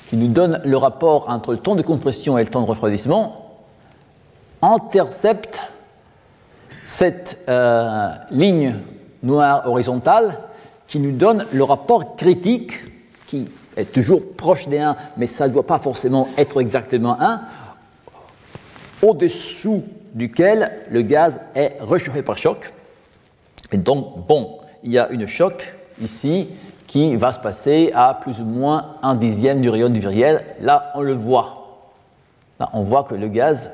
[0.09, 3.57] qui nous donne le rapport entre le temps de compression et le temps de refroidissement,
[4.61, 5.61] intercepte
[6.83, 8.75] cette euh, ligne
[9.21, 10.39] noire horizontale
[10.87, 12.73] qui nous donne le rapport critique,
[13.25, 17.41] qui est toujours proche des 1, mais ça ne doit pas forcément être exactement 1,
[19.01, 19.83] au-dessous
[20.13, 22.71] duquel le gaz est réchauffé par choc.
[23.71, 26.49] Et donc, bon, il y a une choc ici
[26.87, 30.43] qui va se passer à plus ou moins un dixième du rayon du viriel.
[30.61, 31.83] Là, on le voit.
[32.59, 33.71] Là, on voit que le gaz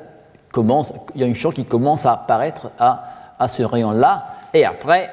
[0.52, 3.04] commence, il y a une choc qui commence à apparaître à,
[3.38, 4.26] à ce rayon-là.
[4.52, 5.10] Et après,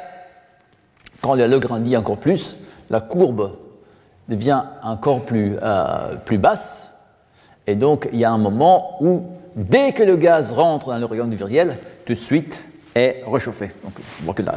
[1.22, 2.58] quand le grandit encore plus,
[2.90, 3.54] la courbe
[4.28, 6.90] devient encore plus, euh, plus basse.
[7.68, 9.24] Et donc, il y a un moment où,
[9.56, 13.68] dès que le gaz rentre dans le rayon du viriel, tout de suite est réchauffé.
[13.84, 14.56] Donc, on voit que là,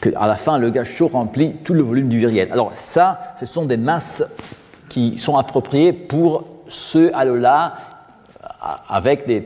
[0.00, 2.50] qu'à la fin, le gaz chaud remplit tout le volume du viriel.
[2.52, 4.24] Alors ça, ce sont des masses
[4.88, 7.74] qui sont appropriées pour ce halo-là,
[8.88, 9.40] avec des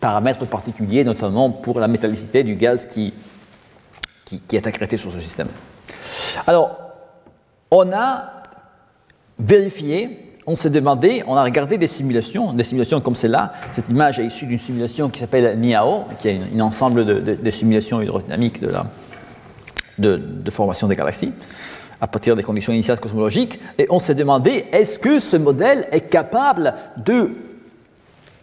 [0.00, 3.12] paramètres particuliers, notamment pour la métallicité du gaz qui,
[4.24, 5.48] qui, est accrété sur ce système.
[6.46, 6.76] Alors,
[7.70, 8.42] on a
[9.38, 13.52] vérifié, on s'est demandé, on a regardé des simulations, des simulations comme celle-là.
[13.70, 18.02] Cette image est issue d'une simulation qui s'appelle NIAO, qui est un ensemble de, simulations
[18.02, 18.70] hydrodynamiques de
[19.98, 21.32] de, formation des galaxies
[22.00, 26.00] à partir des conditions initiales cosmologiques, et on s'est demandé est-ce que ce modèle est
[26.00, 27.30] capable de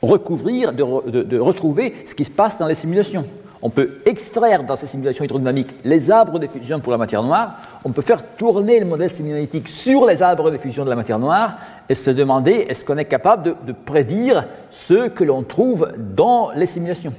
[0.01, 3.25] recouvrir, de, retrouver ce qui se passe dans les simulations?
[3.61, 7.57] On peut extraire dans ces simulations hydrodynamiques les arbres de fusion pour la matière noire,
[7.83, 11.19] on peut faire tourner le modèle simulatique sur les arbres de fusion de la matière
[11.19, 11.57] noire
[11.89, 16.65] et se demander est-ce qu'on est capable de, prédire ce que l'on trouve dans les
[16.65, 17.13] simulations?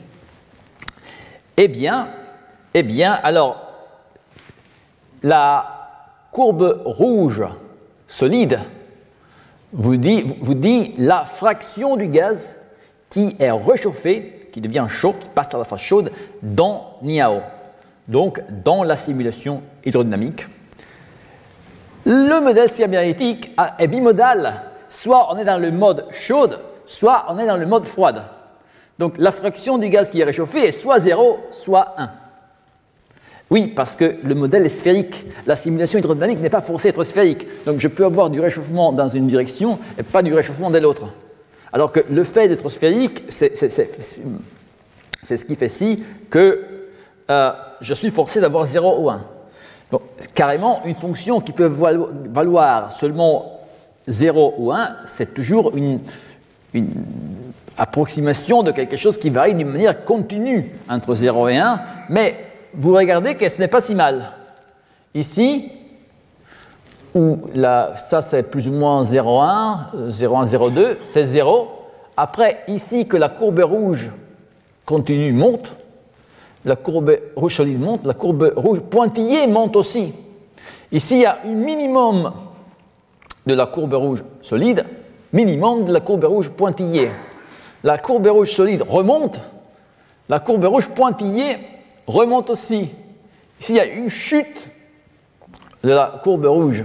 [1.58, 2.08] Eh bien,
[2.72, 3.60] eh bien, alors,
[5.22, 5.66] la
[6.32, 7.44] courbe rouge
[8.06, 8.60] solide
[9.72, 12.56] vous dit, vous dit la fraction du gaz
[13.10, 16.10] qui est réchauffé, qui devient chaud, qui passe à la phase chaude
[16.42, 17.40] dans NIAO,
[18.08, 20.46] donc dans la simulation hydrodynamique.
[22.06, 27.46] Le modèle cybernétique est bimodal, soit on est dans le mode chaude, soit on est
[27.46, 28.24] dans le mode froide.
[28.98, 32.10] Donc la fraction du gaz qui est réchauffé est soit 0, soit 1.
[33.50, 35.26] Oui, parce que le modèle est sphérique.
[35.46, 37.46] La simulation hydrodynamique n'est pas forcée d'être sphérique.
[37.64, 41.08] Donc je peux avoir du réchauffement dans une direction et pas du réchauffement de l'autre.
[41.72, 46.66] Alors que le fait d'être sphérique, c'est ce qui fait si que
[47.30, 49.24] euh, je suis forcé d'avoir 0 ou 1.
[49.90, 50.02] Donc,
[50.34, 53.60] carrément, une fonction qui peut valoir seulement
[54.06, 56.00] 0 ou 1, c'est toujours une,
[57.76, 61.80] approximation de quelque chose qui varie d'une manière continue entre 0 et 1,
[62.10, 62.36] mais
[62.74, 64.32] vous regardez que ce n'est pas si mal.
[65.14, 65.72] Ici,
[67.14, 67.38] où
[67.96, 71.68] ça c'est plus ou moins 0,1, 0,1, 0,2, c'est 0.
[72.16, 74.10] Après, ici que la courbe rouge
[74.84, 75.76] continue monte,
[76.64, 80.12] la courbe rouge solide monte, la courbe rouge pointillée monte aussi.
[80.92, 82.32] Ici, il y a un minimum
[83.46, 84.84] de la courbe rouge solide,
[85.32, 87.10] minimum de la courbe rouge pointillée.
[87.82, 89.40] La courbe rouge solide remonte,
[90.28, 91.56] la courbe rouge pointillée
[92.06, 92.90] remonte aussi.
[93.60, 94.68] Ici, il y a une chute
[95.82, 96.84] de la courbe rouge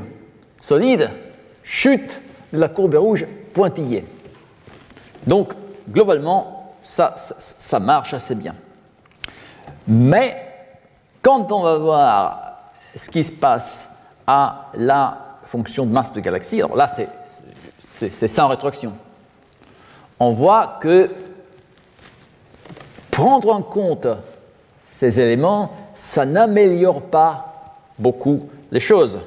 [0.65, 1.12] solide,
[1.63, 2.19] chute
[2.51, 4.04] de la courbe rouge pointillée.
[5.28, 5.54] Donc,
[5.88, 8.56] globalement, ça, ça, marche assez bien.
[9.88, 10.36] Mais,
[11.21, 12.41] quand on va voir
[12.95, 13.91] ce qui se passe
[14.25, 16.62] à la fonction de masse de galaxie.
[16.62, 16.89] Alors là,
[17.78, 18.93] c'est en rétroaction.
[20.19, 21.12] On voit que
[23.12, 24.08] prendre en compte
[24.84, 28.39] ces éléments, ça n'améliore pas beaucoup
[28.71, 29.19] les choses.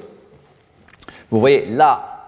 [1.30, 2.18] Vous voyez là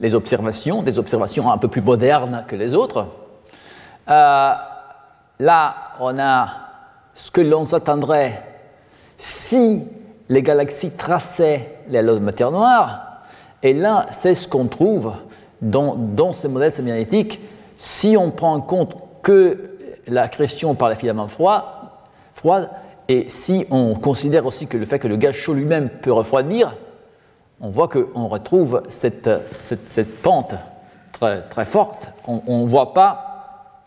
[0.00, 3.06] les observations, des observations un peu plus modernes que les autres.
[4.10, 4.52] Euh,
[5.38, 6.48] là, on a
[7.14, 8.42] ce que l'on s'attendrait
[9.16, 9.84] si
[10.28, 13.22] les galaxies traçaient les halos de matière noire.
[13.62, 15.12] Et là, c'est ce qu'on trouve
[15.62, 17.40] dans, ces modèles magnétiques
[17.78, 19.70] si on prend en compte que
[20.06, 22.02] la création par les filaments froids,
[22.34, 22.68] froides,
[23.08, 26.76] et si on considère aussi que le fait que le gaz chaud lui-même peut refroidir,
[27.60, 29.30] on voit qu'on retrouve cette,
[30.22, 30.54] pente
[31.12, 32.10] très, très forte.
[32.26, 33.80] On ne voit pas,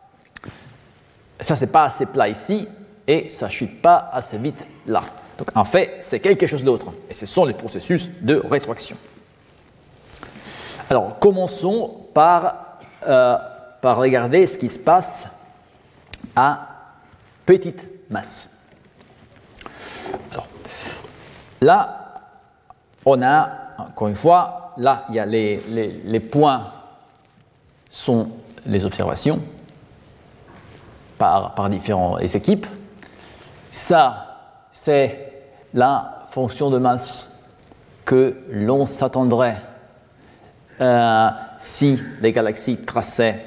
[1.41, 2.67] ça c'est pas assez plat ici,
[3.07, 5.01] et ça chute pas assez vite là.
[5.37, 6.87] Donc en fait, c'est quelque chose d'autre.
[7.09, 8.97] Et ce sont les processus de rétroaction.
[10.89, 13.37] Alors commençons par, euh,
[13.81, 15.27] par regarder ce qui se passe
[16.35, 16.67] à
[17.45, 18.63] petite masse.
[20.31, 20.47] Alors,
[21.61, 22.06] là,
[23.09, 26.61] on a, encore une fois, là, il y a les, points
[27.89, 28.27] sont
[28.65, 29.39] les observations
[31.17, 32.67] par, par différentes équipes.
[33.71, 35.31] Ça, c'est
[35.73, 37.45] la fonction de masse
[38.03, 39.61] que l'on s'attendrait
[40.81, 43.45] euh, si les galaxies traçaient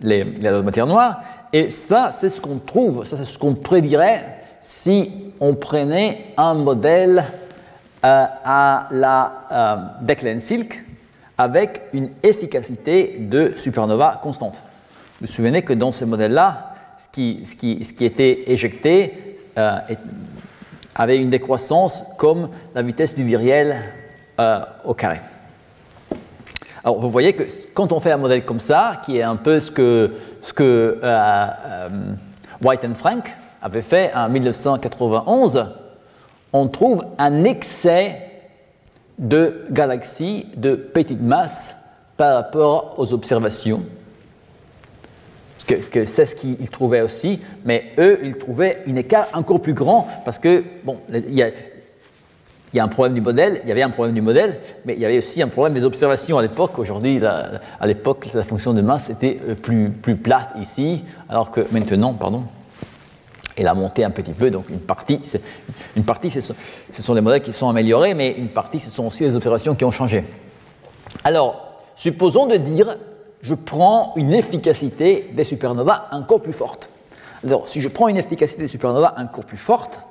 [0.00, 1.20] les, les matière noire.
[1.52, 6.54] Et ça, c'est ce qu'on trouve, ça, c'est ce qu'on prédirait si on prenait un
[6.54, 7.24] modèle
[8.02, 10.82] à la euh, Declan-Silk
[11.38, 14.54] avec une efficacité de supernova constante.
[15.20, 19.78] Vous vous souvenez que dans ce modèle-là, ce qui, était éjecté euh,
[20.94, 23.76] avait une décroissance comme la vitesse du viriel
[24.40, 25.20] euh, au carré.
[26.84, 29.60] Alors vous voyez que quand on fait un modèle comme ça, qui est un peu
[29.60, 30.10] ce que,
[30.60, 31.88] euh, euh,
[32.60, 35.70] White and Frank avait fait en 1991,
[36.52, 38.18] on trouve un excès
[39.18, 41.76] de galaxies de petite masse
[42.16, 43.82] par rapport aux observations.
[45.66, 50.08] Que, c'est ce qu'ils trouvaient aussi, mais eux, ils trouvaient un écart encore plus grand
[50.24, 51.50] parce que, bon, il y a,
[52.74, 55.00] y a un problème du modèle, il y avait un problème du modèle, mais il
[55.00, 56.78] y avait aussi un problème des observations à l'époque.
[56.78, 61.60] Aujourd'hui, à l'époque, la fonction de masse était euh, plus, plus plate ici, alors que
[61.70, 62.44] maintenant, pardon,
[63.56, 64.50] elle a monté un petit peu.
[64.50, 65.20] Donc une partie,
[65.96, 66.54] une partie ce, sont,
[66.90, 69.84] ce les modèles qui sont améliorés, mais une partie, ce sont aussi les observations qui
[69.84, 70.24] ont changé.
[71.24, 72.96] Alors, supposons de dire,
[73.42, 76.90] je prends une efficacité des supernovas encore plus forte.
[77.44, 80.02] Alors, si je prends une efficacité des supernovas encore plus forte,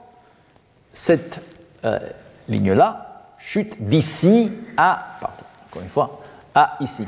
[0.91, 1.39] cette
[1.85, 1.99] euh,
[2.49, 6.21] ligne-là chute d'ici à, pardon, encore une fois,
[6.53, 7.05] à ici.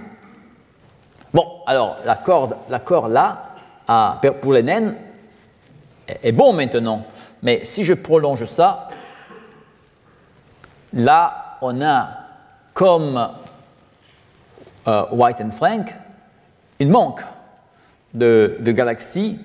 [1.34, 3.50] Bon, alors la corde, la corde là,
[4.42, 4.96] pour les naines,
[6.08, 7.06] est, bon maintenant.
[7.42, 8.90] Mais si je prolonge ça,
[10.94, 12.10] là, on a
[12.74, 13.30] comme
[14.88, 15.96] euh, White and Frank,
[16.80, 17.22] une manque
[18.14, 19.40] de, galaxies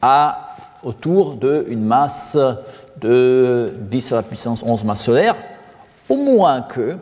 [0.00, 2.36] à autour d'une masse
[3.00, 5.36] de 10 à la puissance 11 masse solaire,
[6.08, 6.96] au moins que,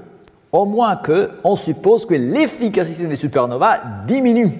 [0.52, 4.52] au moins que, on suppose que l'efficacité des supernovas diminue.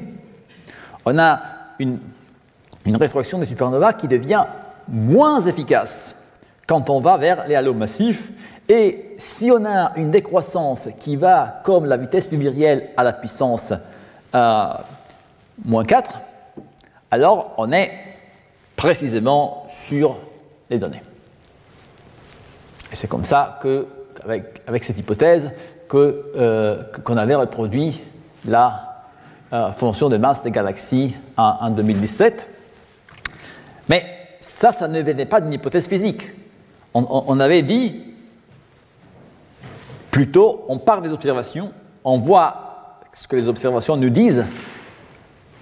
[1.04, 1.40] On a
[1.78, 1.98] une,
[2.86, 4.44] une réfraction des supernovas qui devient
[4.88, 6.16] moins efficace
[6.66, 8.30] quand on va vers les halos massifs.
[8.68, 13.12] Et si on a une décroissance qui va comme la vitesse du viriel à la
[13.12, 13.72] puissance
[14.34, 14.64] euh,
[15.64, 16.20] moins 4,
[17.10, 17.90] alors on est
[18.76, 20.20] précisément sur
[20.70, 21.02] les données.
[22.92, 23.86] Et c'est comme ça que,
[24.24, 25.50] avec, cette hypothèse,
[25.94, 28.02] euh, qu'on avait reproduit
[28.46, 29.04] la
[29.52, 32.49] euh, fonction de masse des galaxies en, 2017.
[33.90, 36.30] Mais ça, ça ne venait pas d'une hypothèse physique.
[36.94, 38.02] On, avait dit,
[40.10, 41.72] plutôt, on part des observations,
[42.04, 44.44] on voit ce que les observations nous disent,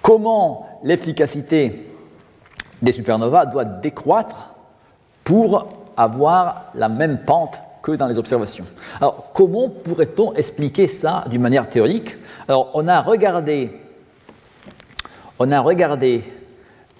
[0.01, 1.87] comment l'efficacité
[2.81, 4.53] des supernovas doit décroître
[5.23, 8.65] pour avoir la même pente que dans les observations.
[8.97, 12.15] Alors, comment pourrait-on expliquer ça d'une manière théorique?
[12.47, 13.71] Alors, on a regardé,
[15.37, 16.23] on a regardé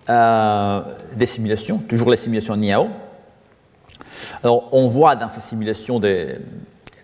[0.10, 0.82] euh,
[1.16, 2.88] des simulations, toujours les simulations NIAO.
[4.44, 6.36] Alors, on voit dans ces simulations des,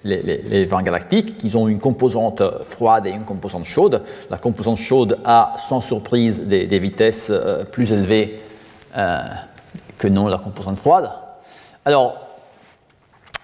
[0.06, 4.04] les, vents galactiques qu'ils ont une composante froide et une composante chaude.
[4.30, 8.40] La composante chaude a sans surprise des, vitesses euh, plus élevées
[8.96, 9.20] euh,
[9.98, 11.10] que non la composante froide.
[11.84, 12.16] Alors,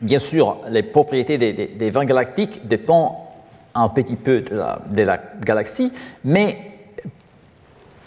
[0.02, 3.16] bien sûr, les propriétés des, vins galactiques dépendent
[3.74, 5.92] un petit peu de la, galaxie,
[6.24, 6.58] mais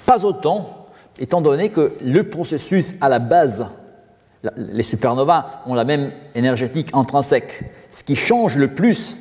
[0.06, 0.83] pas autant,
[1.18, 3.66] étant donné que le processus à la base,
[4.56, 7.64] les supernovas ont la même énergétique intrinsèque.
[7.90, 9.16] Ce qui change le plus,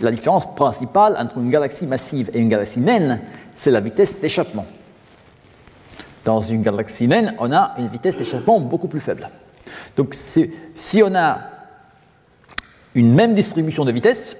[0.00, 3.20] la différence principale entre une galaxie massive et une galaxie naine,
[3.54, 4.66] c'est la vitesse d'échappement.
[6.24, 9.28] Dans une galaxie naine, on a une vitesse d'échappement beaucoup plus faible.
[9.96, 11.38] Donc si on a
[12.94, 14.36] une même distribution de vitesse,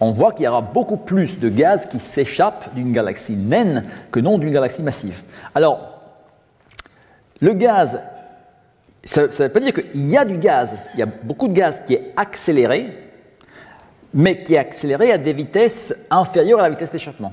[0.00, 4.20] on voit qu'il y aura beaucoup plus de gaz qui s'échappe d'une galaxie naine que
[4.20, 5.22] non d'une galaxie massive.
[5.54, 5.80] Alors,
[7.40, 8.00] le gaz,
[9.04, 11.54] ça ne veut pas dire qu'il y a du gaz, il y a beaucoup de
[11.54, 12.92] gaz qui est accéléré,
[14.12, 17.32] mais qui est accéléré à des vitesses inférieures à la vitesse d'échappement.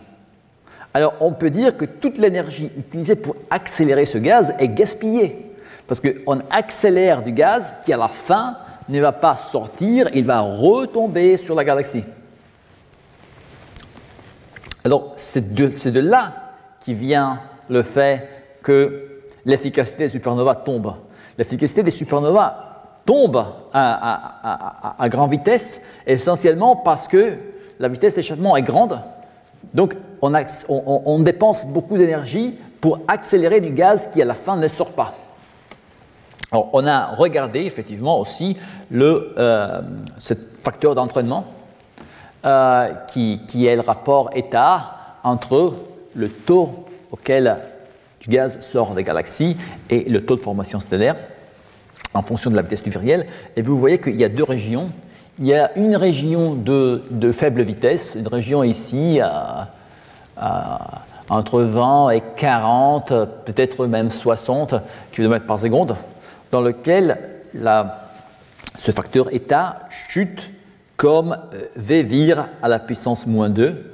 [0.94, 5.54] Alors, on peut dire que toute l'énergie utilisée pour accélérer ce gaz est gaspillée,
[5.88, 8.58] parce qu'on accélère du gaz qui, à la fin,
[8.88, 12.04] ne va pas sortir, il va retomber sur la galaxie.
[14.86, 16.34] Alors, c'est de, là
[16.80, 18.28] qui vient le fait
[18.62, 20.94] que l'efficacité des supernovas tombe.
[21.38, 27.38] L'efficacité des supernovas tombe à, grande vitesse, essentiellement parce que
[27.80, 29.02] la vitesse d'échappement est grande.
[29.74, 34.92] Donc, on, dépense beaucoup d'énergie pour accélérer du gaz qui, à la fin, ne sort
[34.92, 35.14] pas
[36.54, 38.58] on a regardé effectivement aussi
[38.92, 39.82] le, euh,
[40.20, 41.46] ce facteur d'entraînement
[42.46, 45.76] euh, qui, est le rapport état entre
[46.14, 47.58] le taux auquel
[48.20, 49.56] du gaz sort des galaxies
[49.90, 51.16] et le taux de formation stellaire
[52.14, 53.26] en fonction de la vitesse du viriel.
[53.56, 54.90] Et vous voyez qu'il y a deux régions.
[55.40, 59.20] Il y a une région de, faible vitesse, une région ici
[61.30, 63.08] entre 20 et 40,
[63.46, 64.76] peut-être même 60
[65.12, 65.96] km par seconde
[66.52, 67.20] dans lequel
[68.78, 70.52] ce facteur état chute
[70.98, 73.92] comme euh, V vir à la puissance moins 2.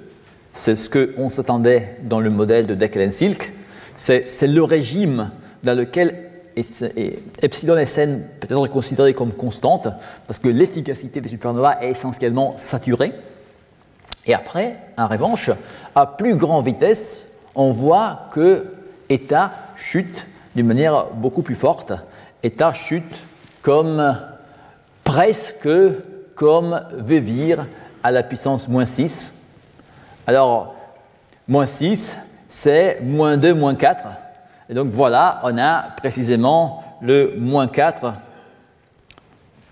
[0.53, 3.53] C'est ce qu'on s'attendait dans le modèle de Deckel-Silk.
[3.95, 5.31] C'est le régime
[5.63, 9.89] dans lequel epsilon Sn peut être considéré comme constante
[10.25, 13.13] parce que l'efficacité des supernovas est essentiellement saturée.
[14.25, 15.51] Et après, en revanche,
[15.95, 18.65] à plus grande vitesse, on voit que
[19.09, 21.93] état chute d'une manière beaucoup plus forte
[22.43, 23.15] état chute
[23.61, 24.17] comme
[25.03, 25.69] presque
[26.39, 27.65] comme Vevir
[28.01, 29.41] à la puissance moins 6.
[30.25, 30.73] Alors,
[31.49, 32.15] moins 6,
[32.47, 34.07] c'est moins 2, moins 4.
[34.69, 38.13] Et donc voilà, on a précisément le moins 4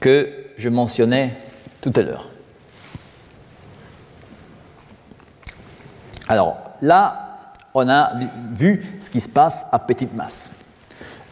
[0.02, 1.38] que je mentionnais
[1.80, 2.28] tout à l'heure.
[6.28, 8.12] Alors là, on a
[8.52, 10.60] vu ce qui se passe à petite masse.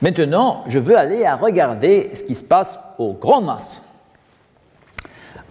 [0.02, 3.95] Maintenant, je veux aller à regarder ce qui se passe aux grandes masses.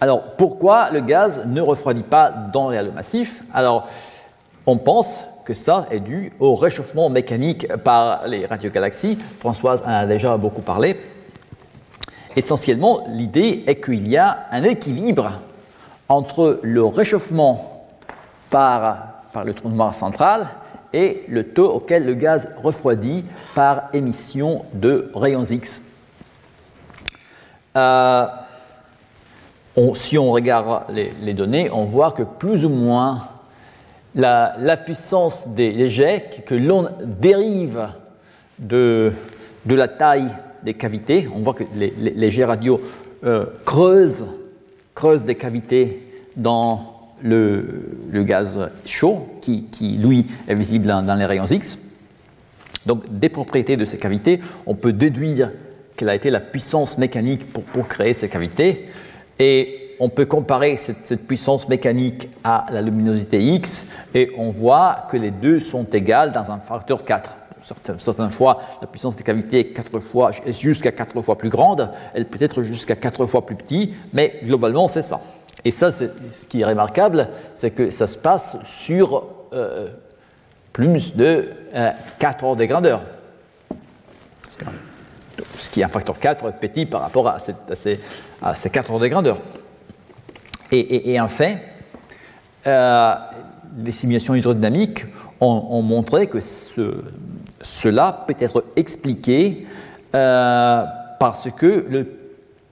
[0.05, 3.88] Alors, pourquoi le gaz ne refroidit pas dans les massif Alors,
[4.66, 9.16] on pense que ça est dû au réchauffement mécanique par les radiogalaxies.
[9.40, 11.00] Françoise en a déjà beaucoup parlé.
[12.36, 15.40] Essentiellement, l'idée est qu'il y a un équilibre
[16.11, 17.86] entre le réchauffement
[18.50, 20.48] par, par le trou noir central
[20.92, 23.24] et le taux auquel le gaz refroidit
[23.55, 25.80] par émission de rayons X.
[27.78, 28.26] Euh,
[29.95, 33.29] si on regarde les, données, on voit que plus ou moins
[34.14, 37.89] la, puissance des jets que l'on dérive
[38.59, 39.12] de,
[39.66, 40.29] la taille
[40.62, 42.81] des cavités, on voit que les, jets radio
[43.25, 44.27] euh, creusent,
[44.95, 46.07] creusent des cavités
[46.37, 51.79] dans le, gaz chaud, qui, lui est visible dans, les rayons X.
[52.87, 55.51] Donc des propriétés de ces cavités, on peut déduire
[55.97, 58.87] quelle a été la puissance mécanique pour, créer ces cavités.
[59.39, 65.16] Et on peut comparer cette, puissance mécanique à la luminosité X et on voit que
[65.16, 67.37] les deux sont égales dans un facteur 4.
[67.97, 72.62] Certaines, fois, la puissance des cavités est, jusqu'à 4 fois plus grande, elle peut être
[72.62, 75.20] jusqu'à 4 fois plus petite, mais globalement c'est ça.
[75.64, 79.24] Et ça, ce qui est remarquable, c'est que ça se passe sur
[79.55, 79.89] euh,
[80.74, 81.49] plus de
[82.18, 83.01] 4 euh, ordres de grandeur.
[85.59, 87.99] Ce qui est un facteur 4 petit par rapport à, ces,
[88.70, 89.39] 4 ordres de grandeur.
[90.72, 91.57] Et, enfin,
[92.66, 93.14] euh,
[93.78, 95.05] les simulations hydrodynamiques
[95.41, 99.66] ont, montré que cela peut être expliqué
[100.11, 102.24] parce que le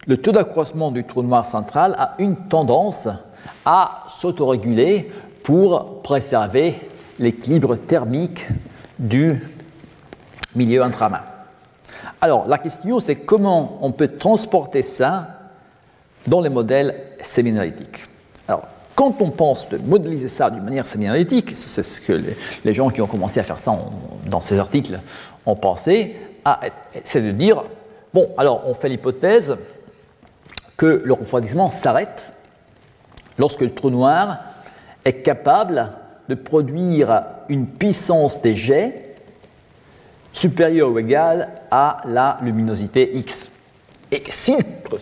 [0.07, 3.09] le taux d'accroissement du trou noir central a une tendance
[3.65, 5.11] à s'autoréguler
[5.45, 6.89] pour préserver
[7.19, 8.49] l'équilibre thermique
[8.99, 9.41] du
[10.57, 11.23] milieu intramain.
[12.21, 15.39] Alors, la question, c'est comment on peut transporter ça
[16.27, 18.05] dans les modèles sémianalytiques.
[18.49, 18.63] Alors,
[18.95, 22.13] quand on pense de modéliser ça d'une manière sémianalytique, c'est ce que
[22.65, 23.77] les, gens qui ont commencé à faire ça
[24.27, 25.01] dans ces articles
[25.47, 26.17] ont pensé,
[27.05, 27.65] c'est de dire,
[28.13, 29.57] bon, alors on fait l'hypothèse
[30.77, 32.33] que le refroidissement s'arrête
[33.39, 34.39] lorsque le trou noir
[35.05, 35.89] est capable
[36.29, 39.12] de produire une puissance des jets
[40.33, 43.53] supérieure ou égale à la luminosité X.
[44.11, 44.55] Et si,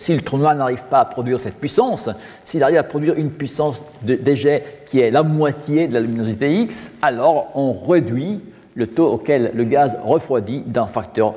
[0.09, 2.11] le trou noir n'arrive pas à produire cette puissance,
[2.45, 6.55] s'il arrive à produire une puissance des jets qui est la moitié de la luminosité
[6.55, 8.41] X, alors on réduit
[8.75, 11.35] le taux auquel le gaz refroidit d'un facteur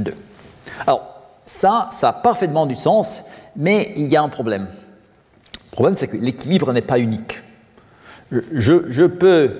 [0.00, 0.12] 2.
[0.86, 3.22] Alors, ça, ça a parfaitement du sens,
[3.54, 4.66] mais il y a un problème.
[5.52, 7.40] Le problème, c'est que l'équilibre n'est pas unique.
[8.30, 9.54] Je, peux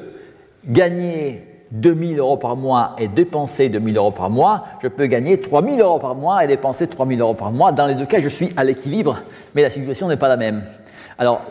[0.67, 5.81] gagner 2000 euros par mois et dépenser 2000 euros par mois, je peux gagner 3000
[5.81, 7.73] euros par mois et dépenser 3000 euros par mois.
[7.73, 9.19] Dans les deux cas, je suis à l'équilibre,
[9.55, 10.63] mais la situation n'est pas la même.
[11.19, 11.43] Alors,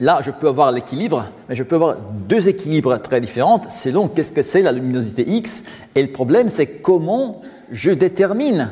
[0.00, 4.32] là, je peux avoir l'équilibre, mais je peux avoir deux équilibres très différents selon qu'est-ce
[4.32, 5.64] que c'est la luminosité X.
[5.94, 7.40] Et le problème, c'est comment
[7.70, 8.70] je détermine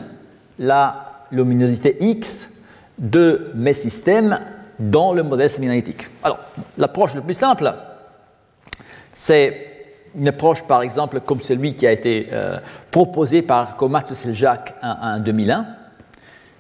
[0.59, 2.51] la luminosité X
[2.99, 4.39] de mes systèmes
[4.79, 6.09] dans le modèle sémianalytique.
[6.23, 6.39] Alors,
[6.79, 7.73] l'approche la plus simple,
[9.13, 9.70] c'est
[10.19, 12.59] une approche, par exemple, comme celui qui a été euh,
[12.91, 15.67] proposé par Komat Seljak en, 2001,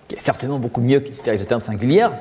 [0.08, 2.12] qui est certainement beaucoup mieux que les termes singulière,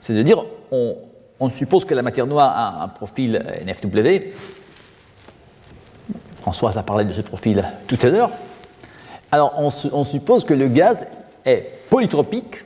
[0.00, 0.96] c'est de dire on,
[1.40, 4.32] on, suppose que la matière noire a un profil NFW.
[6.34, 8.30] Françoise a parlé de ce profil tout à l'heure.
[9.30, 11.06] Alors, on, suppose que le gaz
[11.44, 12.64] est polytropique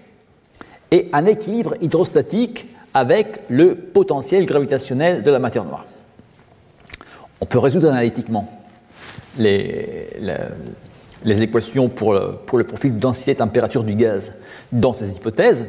[0.90, 5.86] et un équilibre hydrostatique avec le potentiel gravitationnel de la matière noire.
[7.42, 8.48] On peut résoudre analytiquement
[9.36, 10.06] les,
[11.26, 14.30] équations pour le, pour le profil densité température du gaz
[14.70, 15.66] dans ces hypothèses.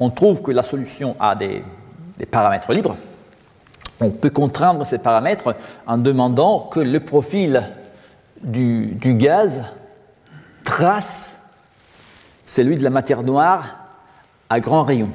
[0.00, 1.62] On trouve que la solution a des,
[2.30, 2.94] paramètres libres.
[4.02, 5.56] On peut contraindre ces paramètres
[5.86, 7.66] en demandant que le profil
[8.42, 9.62] du, du gaz
[10.62, 11.38] trace
[12.44, 13.76] celui de la matière noire
[14.50, 15.08] à grand rayon.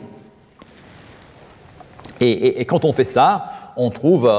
[2.19, 4.31] Et, quand on fait ça, on trouve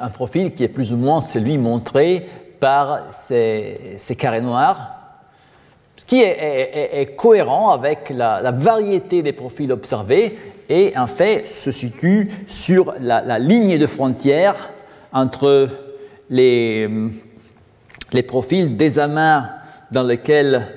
[0.00, 2.26] un profil qui est plus ou moins celui montré
[2.60, 4.90] par ces, carrés noirs,
[5.96, 10.38] ce qui est, cohérent avec la, variété des profils observés
[10.68, 14.54] et en fait se situe sur la, ligne de frontière
[15.12, 15.68] entre
[16.30, 16.88] les,
[18.12, 19.50] les profils des amins
[19.90, 20.68] dans lesquels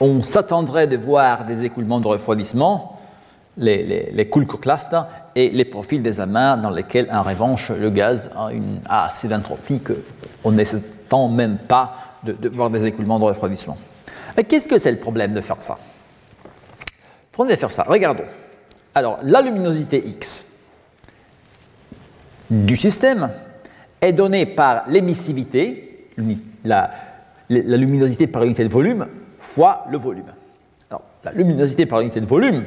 [0.00, 2.97] on s'attendrait de voir des écoulements de refroidissement,
[3.58, 4.30] les, les,
[5.34, 9.80] et les profils des amins dans lesquels, en revanche, le gaz a, une, assez d'entropie
[9.80, 13.76] qu'on ne s'attend même pas de, voir des écoulements de refroidissement.
[14.48, 15.76] Qu'est-ce que c'est le problème de faire ça?
[16.86, 18.24] Le problème de faire ça, regardons.
[18.94, 20.46] Alors, la luminosité X
[22.50, 23.28] du système
[24.00, 26.08] est donnée par l'émissivité,
[26.64, 26.90] la,
[27.48, 29.06] la luminosité par unité de volume
[29.38, 30.32] fois le volume.
[30.90, 32.64] Alors, la luminosité par unité de volume,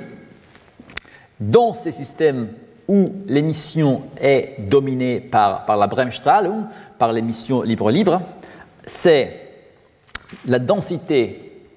[1.41, 2.49] dans ces systèmes
[2.87, 6.65] où l'émission est dominée par, par la Bremsstrahlung,
[6.97, 8.21] par l'émission libre-libre,
[8.85, 9.49] c'est
[10.45, 11.67] la densité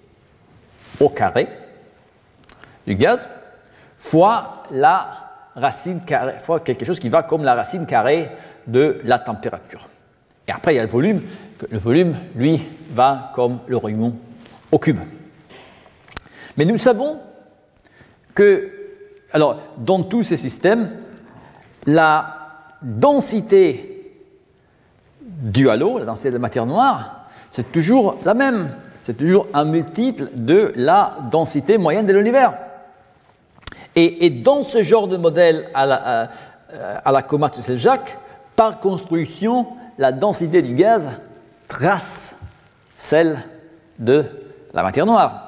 [1.00, 1.48] au carré
[2.86, 3.28] du gaz
[3.96, 5.24] fois la
[5.56, 6.00] racine
[6.40, 8.30] fois quelque chose qui va comme la racine carrée
[8.66, 9.88] de la température.
[10.46, 11.22] Et après, il y a le volume.
[11.70, 14.16] Le volume, lui, va comme le rayon
[14.70, 15.00] au cube.
[16.56, 17.18] Mais nous savons
[18.34, 18.72] que,
[19.34, 20.92] alors, dans tous ces systèmes,
[21.86, 22.36] la
[22.80, 24.22] densité
[25.20, 28.70] du halo, la densité de la matière noire, c'est toujours la même.
[29.02, 32.54] C'est toujours un multiple de la densité moyenne de l'univers.
[33.96, 36.30] Et, dans ce genre de modèle à la,
[37.04, 38.18] à, la de Seljac,
[38.54, 39.66] par construction,
[39.98, 41.10] la densité du gaz
[41.66, 42.36] trace
[42.96, 43.38] celle
[43.98, 44.24] de
[44.72, 45.44] la matière noire.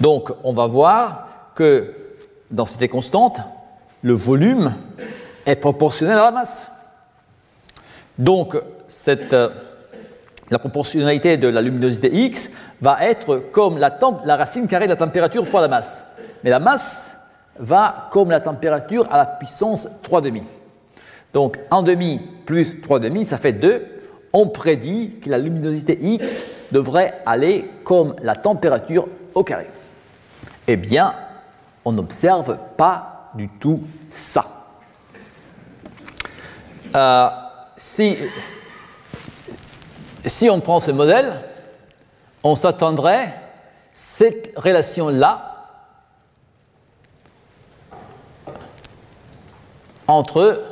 [0.00, 1.23] Donc on va voir
[1.54, 1.94] que
[2.50, 3.38] densité constante,
[4.02, 4.72] le volume
[5.46, 6.70] est proportionnel à la masse.
[8.18, 9.48] Donc euh,
[10.50, 14.96] la proportionnalité de la luminosité X va être comme la, la racine carrée de la
[14.96, 16.04] température fois la masse.
[16.42, 17.12] Mais la masse
[17.58, 20.42] va comme la température à la puissance 3,5.
[21.32, 23.86] Donc 1,5 plus 3,5, ça fait 2.
[24.32, 29.68] On prédit que la luminosité X devrait aller comme la température au carré.
[30.66, 31.14] Eh bien,
[31.84, 33.80] on n'observe pas du tout
[34.10, 34.44] ça.
[36.94, 37.28] Euh,
[37.76, 38.16] si,
[40.24, 41.40] si on prend ce modèle,
[42.42, 43.34] on s'attendrait
[43.90, 45.50] cette relation-là
[50.06, 50.62] entre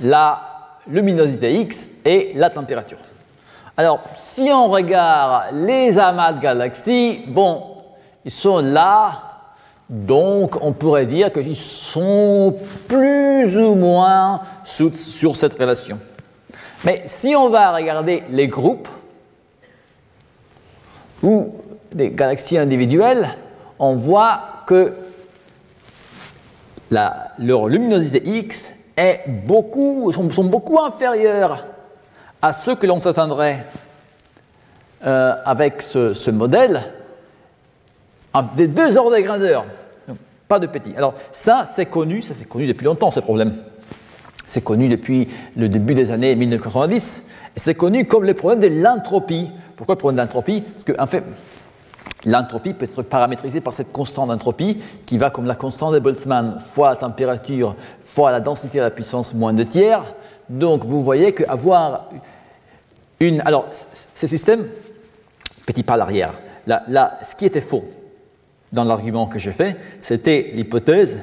[0.00, 0.42] la
[0.86, 2.98] luminosité X et la température.
[3.76, 7.76] Alors, si on regarde les amas de galaxies, bon,
[8.24, 9.23] ils sont là
[9.88, 12.56] donc on pourrait dire qu'ils sont
[12.88, 15.98] plus ou moins sur cette relation.
[16.84, 18.88] Mais si on va regarder les groupes
[21.22, 21.54] ou
[21.92, 23.28] des galaxies individuelles,
[23.78, 24.92] on voit que
[27.38, 31.66] leur luminosité X est beaucoup, sont, beaucoup inférieures
[32.40, 33.64] à ce que l'on s'attendrait
[35.04, 36.82] euh, avec ce, modèle
[38.56, 39.64] des deux ordres de grandeur.
[40.48, 40.92] pas de petit.
[40.96, 43.54] Alors ça, c'est connu, ça c'est connu depuis longtemps ce problème.
[44.46, 47.28] C'est connu depuis le début des années 1990.
[47.56, 49.50] Et c'est connu comme le problème de l'entropie.
[49.76, 50.60] Pourquoi le problème de l'entropie?
[50.60, 51.24] Parce qu'en en fait,
[52.26, 56.58] L'entropie peut être paramétrisée par cette constante d'entropie qui va comme la constante de Boltzmann
[56.74, 60.14] fois la température fois la densité à la puissance moins 2 tiers.
[60.48, 62.08] Donc vous voyez qu'avoir
[63.20, 63.42] une.
[63.44, 64.66] Alors, ces systèmes,
[65.66, 66.32] petit pas à l'arrière,
[66.66, 67.84] là, ce qui était faux
[68.74, 71.20] dans l'argument que j'ai fait, c'était l'hypothèse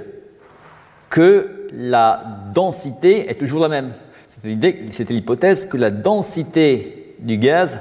[1.09, 2.23] que la
[2.53, 3.91] densité est toujours la même.
[4.29, 7.79] C'était l'hypothèse que la densité du gaz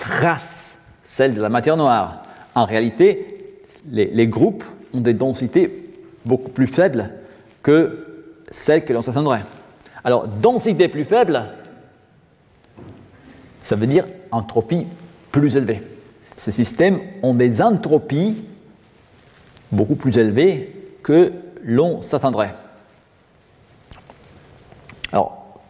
[0.00, 2.24] trace celle de la matière noire.
[2.54, 3.60] En réalité,
[3.90, 4.64] les, groupes
[4.94, 5.90] ont des densités
[6.24, 7.10] beaucoup plus faibles
[7.62, 8.06] que
[8.50, 9.44] celles que l'on s'attendrait.
[10.02, 11.44] Alors, densité plus faible,
[13.60, 14.86] ça veut dire entropie
[15.30, 15.82] plus élevée.
[16.36, 18.36] Ces systèmes ont des entropies
[19.72, 22.54] beaucoup plus élevées que l'on s'attendrait.
[25.12, 25.60] Alors,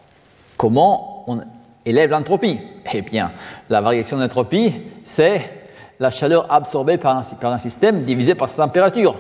[0.57, 1.41] comment on
[1.85, 2.61] élève l'entropie?
[2.93, 3.33] Eh bien,
[3.69, 4.75] la variation d'entropie,
[5.05, 5.51] c'est
[5.99, 9.17] la chaleur absorbée par un, système divisé par sa température.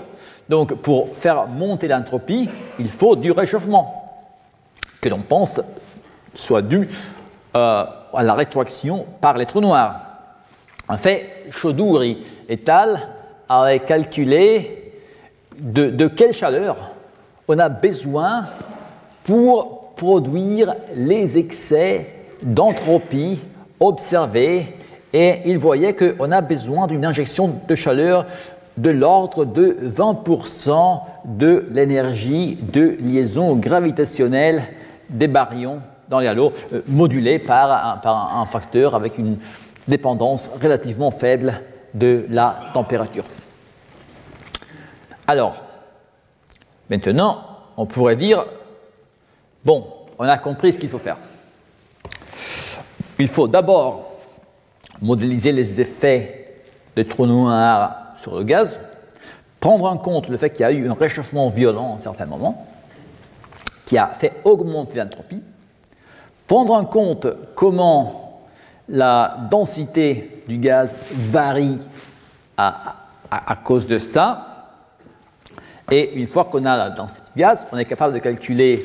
[0.48, 4.22] Donc pour faire monter l'entropie, il faut du réchauffement,
[5.00, 5.60] que l'on pense
[6.34, 6.88] soit dû
[7.56, 10.00] euh, à la rétroaction par les trous noirs.
[10.88, 13.08] En fait, Chaudhuri et al.
[13.50, 14.92] Avaient calculé
[15.58, 16.92] de, de quelle chaleur
[17.48, 18.46] on a besoin
[19.24, 22.06] pour produire les excès
[22.42, 23.44] d'entropie
[23.80, 24.66] observés
[25.12, 28.24] et il voyait qu'on a besoin d'une injection de chaleur
[28.76, 34.62] de l'ordre de 20% de l'énergie de liaison gravitationnelle
[35.10, 39.36] des baryons dans les halos, euh, modulée par un, facteur avec une
[39.86, 41.60] dépendance relativement faible
[41.94, 43.24] de la température.
[45.30, 45.54] Alors,
[46.90, 47.38] maintenant,
[47.76, 48.44] on pourrait dire,
[49.64, 49.86] bon,
[50.18, 51.18] on a compris ce qu'il faut faire.
[53.16, 54.10] Il faut d'abord
[55.00, 56.64] modéliser les effets
[56.96, 58.80] des trous noirs sur le gaz,
[59.60, 62.26] prendre en compte le fait qu'il y a eu un réchauffement violent à un certain
[62.26, 62.66] moment,
[63.86, 65.44] qui a fait augmenter l'entropie,
[66.48, 68.48] prendre en compte comment
[68.88, 71.78] la densité du gaz varie
[72.56, 72.96] à,
[73.62, 74.49] cause de ça,
[75.90, 78.82] et une fois qu'on a la densité du gaz, on est capable de calculer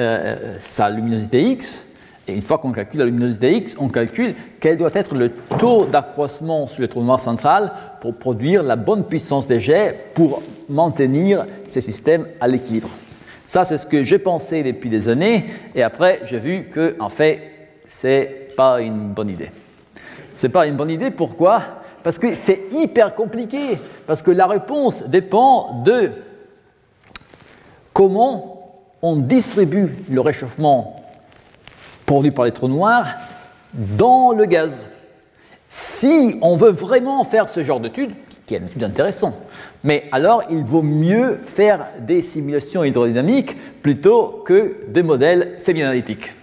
[0.00, 1.86] euh, euh, sa luminosité X,
[2.28, 5.86] et une fois qu'on calcule la luminosité X, on calcule quel doit être le taux
[5.86, 11.46] d'accroissement sur le trou noir central pour produire la bonne puissance des jets pour maintenir
[11.66, 12.88] ces systèmes à l'équilibre.
[13.44, 15.44] Ça, c'est ce que j'ai pensé depuis des années,
[15.74, 17.40] et après, j'ai vu que, en fait,
[17.84, 19.50] c'est pas une bonne idée.
[20.34, 21.62] C'est pas une bonne idée, pourquoi?
[22.02, 26.10] Parce que c'est hyper compliqué, parce que la réponse dépend de
[27.96, 31.02] comment on distribue le réchauffement
[32.04, 33.06] produit par les trous noirs
[33.72, 34.84] dans le gaz.
[35.70, 38.10] Si on veut vraiment faire ce genre d'étude,
[38.44, 39.34] qui est une étude intéressante,
[39.82, 46.34] mais alors il vaut mieux faire des simulations hydrodynamiques plutôt que des modèles semi-analytiques.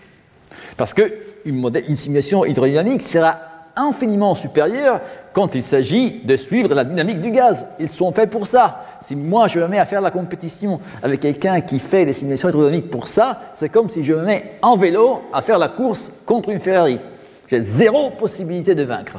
[0.75, 1.13] Parce qu'une
[1.45, 5.01] une simulation hydrodynamique sera infiniment supérieur
[5.31, 7.65] quand il s'agit de suivre la dynamique du gaz.
[7.79, 8.83] Ils sont faits pour ça.
[8.99, 12.49] Si moi je me mets à faire la compétition avec quelqu'un qui fait des simulations
[12.49, 16.11] hydrodynamiques pour ça, c'est comme si je me mets en vélo à faire la course
[16.25, 16.99] contre une Ferrari.
[17.47, 19.17] J'ai zéro possibilité de vaincre.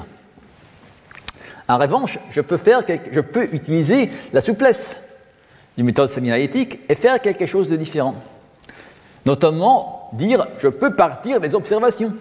[1.68, 4.96] En revanche, je peux, faire je peux utiliser la souplesse
[5.76, 8.14] du méthode semi-analytique et faire quelque chose de différent.
[9.24, 12.12] Notamment dire je peux partir des observations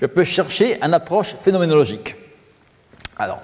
[0.00, 2.14] je peux chercher une approche phénoménologique.
[3.18, 3.40] Alors,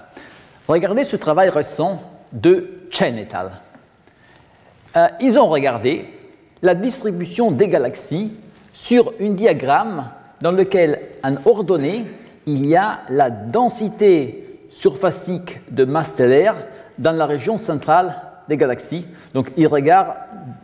[0.69, 3.53] regardez ce travail récent de Chen et al.
[4.97, 6.07] Euh, ils ont regardé
[6.61, 8.33] la distribution des galaxies
[8.73, 12.05] sur un diagramme dans lequel, en ordonnée,
[12.47, 16.57] il y a la densité surfacique de masse stellaire
[16.99, 18.17] dans la région centrale
[18.49, 19.07] des galaxies.
[19.35, 20.15] Donc, ils regardent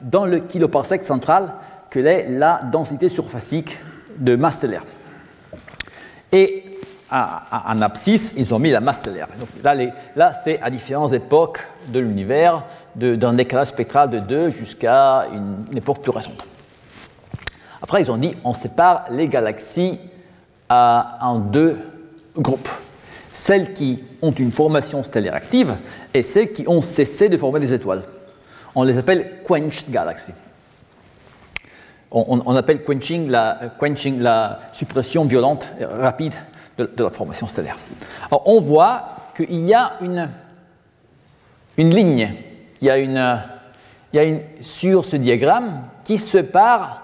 [0.03, 1.53] dans le kiloparsec central
[1.91, 3.79] quelle est la densité surfacique
[4.19, 4.83] de masse stellaire.
[6.33, 6.65] Et
[7.11, 9.29] en abscisse, ils ont mis la masse stellaire.
[9.39, 9.75] Donc là,
[10.15, 12.65] là c'est à différentes époques de l'univers,
[12.95, 16.47] d'un décalage spectral de 2 jusqu'à une, époque plus récente.
[17.81, 19.99] Après, ils ont dit on sépare les galaxies
[20.69, 21.79] en deux
[22.37, 22.69] groupes.
[23.33, 25.77] Celles qui ont une formation stellaire active
[26.13, 28.03] et celles qui ont cessé de former des étoiles.
[28.75, 30.35] On les appelle quenched galaxies.
[32.11, 36.33] On, appelle quenching la, suppression violente, rapide
[36.79, 37.77] de, la formation stellaire.
[38.31, 40.29] On voit qu'il y a une,
[41.77, 42.33] ligne,
[42.81, 43.41] il y a une,
[44.13, 47.03] il y a une, sur ce diagramme qui sépare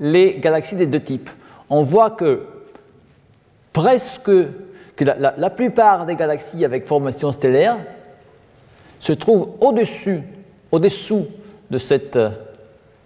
[0.00, 1.28] les galaxies des deux types.
[1.68, 2.46] On voit que
[3.74, 4.30] presque
[4.96, 7.76] que la, la plupart des galaxies avec formation stellaire
[9.00, 10.22] se trouvent au-dessus,
[10.72, 11.26] au-dessous
[11.70, 12.30] de cette euh,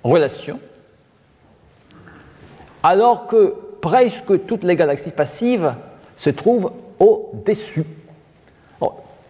[0.05, 0.61] relation,
[2.82, 5.74] alors que presque toutes les galaxies passives
[6.16, 7.84] se trouvent au-dessus.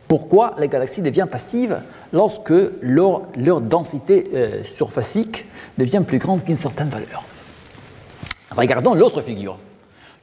[0.08, 1.82] Pourquoi les galaxies deviennent passives
[2.12, 3.20] lorsque leur,
[3.60, 5.46] densité euh, surfacique
[5.78, 7.22] devient plus grande qu'une certaine valeur?
[8.50, 9.56] Regardons l'autre figure.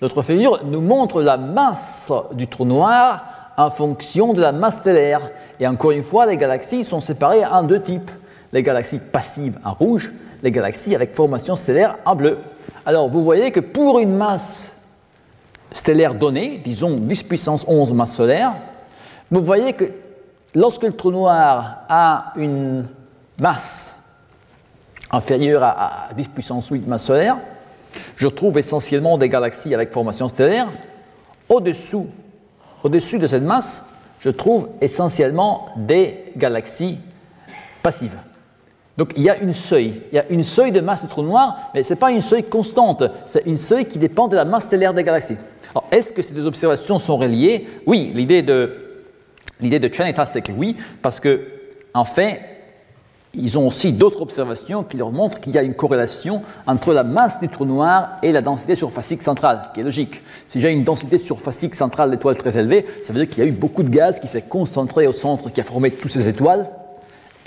[0.01, 3.23] L'autre figure nous montre la masse du trou noir
[3.55, 5.21] en fonction de la masse stellaire.
[5.57, 8.11] Et encore une fois, les galaxies sont séparées en deux types.
[8.51, 10.11] Les galaxies passives en rouge,
[10.43, 12.37] les galaxies avec formation stellaire en bleu.
[12.87, 14.77] Alors vous voyez que pour une masse
[15.73, 18.53] stellaire donnée, disons 10 puissance 11 masse solaire,
[19.29, 19.91] vous voyez que
[20.55, 22.87] lorsque le trou noir a une
[23.41, 24.03] masse
[25.11, 27.35] inférieure à, 10 puissance 8 masse solaire,
[28.15, 30.69] je trouve essentiellement des galaxies avec formation stellaire.
[31.49, 32.07] Au-dessous,
[32.85, 33.85] au-dessus de cette masse,
[34.21, 36.99] je trouve essentiellement des galaxies
[37.83, 38.17] passives.
[38.97, 41.21] Donc il y a une seuil, il y a une seuil de masse du trou
[41.21, 44.43] noir, mais ce n'est pas une seuil constante, c'est une seuil qui dépend de la
[44.43, 45.37] masse stellaire des galaxies.
[45.71, 47.67] Alors est-ce que ces deux observations sont reliées?
[47.85, 48.75] Oui, l'idée de,
[49.61, 51.45] l'idée de Chen c'est que oui, parce que
[51.93, 52.41] en fait,
[53.33, 57.03] ils ont aussi d'autres observations qui leur montrent qu'il y a une corrélation entre la
[57.03, 60.23] masse du trou noir et la densité surfacique centrale, ce qui est logique.
[60.47, 63.49] Si j'ai une densité surfacique centrale d'étoiles très élevée, ça veut dire qu'il y a
[63.49, 66.67] eu beaucoup de gaz qui s'est concentré au centre, qui a formé toutes ces étoiles,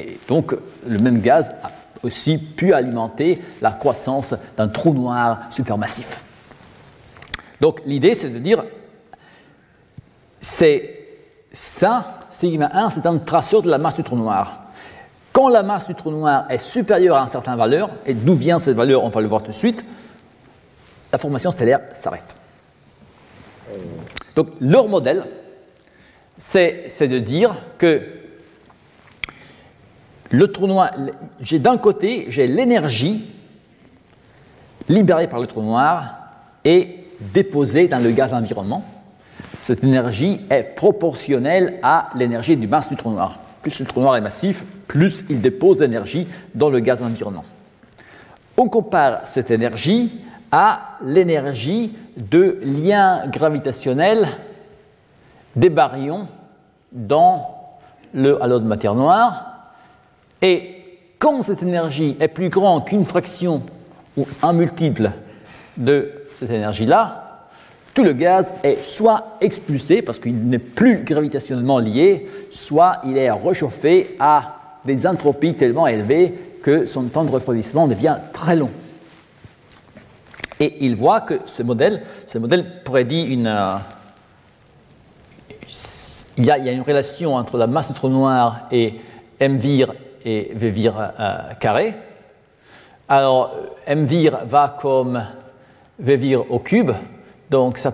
[0.00, 0.54] et donc,
[0.86, 1.70] le même gaz a
[2.02, 6.24] aussi pu alimenter la croissance d'un trou noir supermassif.
[7.60, 8.64] Donc, l'idée, c'est de dire,
[10.40, 10.98] c'est
[11.52, 14.64] ça, sigma 1, c'est un traceur de la masse du trou noir.
[15.32, 18.58] Quand la masse du trou noir est supérieure à une certaine valeur, et d'où vient
[18.58, 19.84] cette valeur, on va le voir tout de suite,
[21.12, 22.34] la formation stellaire s'arrête.
[24.34, 25.24] Donc leur modèle,
[26.38, 28.19] c'est de dire que
[30.30, 30.90] le trou noir,
[31.40, 33.24] j'ai d'un côté, j'ai l'énergie
[34.88, 36.14] libérée par le trou noir
[36.64, 38.84] et déposée dans le gaz environnement.
[39.60, 43.38] Cette énergie est proportionnelle à l'énergie du masse du trou noir.
[43.62, 47.44] Plus le trou noir est massif, plus il dépose d'énergie dans le gaz environnement.
[48.56, 50.12] On compare cette énergie
[50.52, 54.28] à l'énergie de lien gravitationnel
[55.56, 56.26] des baryons
[56.92, 57.56] dans
[58.14, 59.49] le halo de matière noire
[60.42, 60.76] et
[61.18, 63.62] quand cette énergie est plus grande qu'une fraction
[64.16, 65.10] ou un multiple
[65.76, 67.48] de cette énergie-là,
[67.92, 73.30] tout le gaz est soit expulsé parce qu'il n'est plus gravitationnellement lié, soit il est
[73.30, 76.32] réchauffé à des entropies tellement élevées
[76.62, 78.70] que son temps de refroidissement devient très long.
[80.58, 83.46] Et il voit que ce modèle, ce modèle prédit une.
[83.46, 83.76] Euh,
[86.36, 89.00] il, y a, une relation entre la masse du trou noir et
[89.40, 91.94] mvir et V euh, carré.
[93.08, 93.52] Alors,
[93.86, 94.06] M
[94.46, 95.22] va comme
[95.98, 96.92] V au cube,
[97.50, 97.92] donc ça,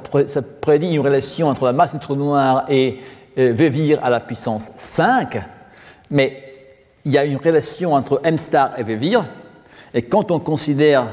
[0.61, 3.01] prédit une relation entre la masse du trou noir et
[3.39, 5.43] euh, à la puissance 5,
[6.11, 6.43] mais
[7.05, 9.19] il y a une relation entre M star et V
[9.95, 11.07] et quand on considère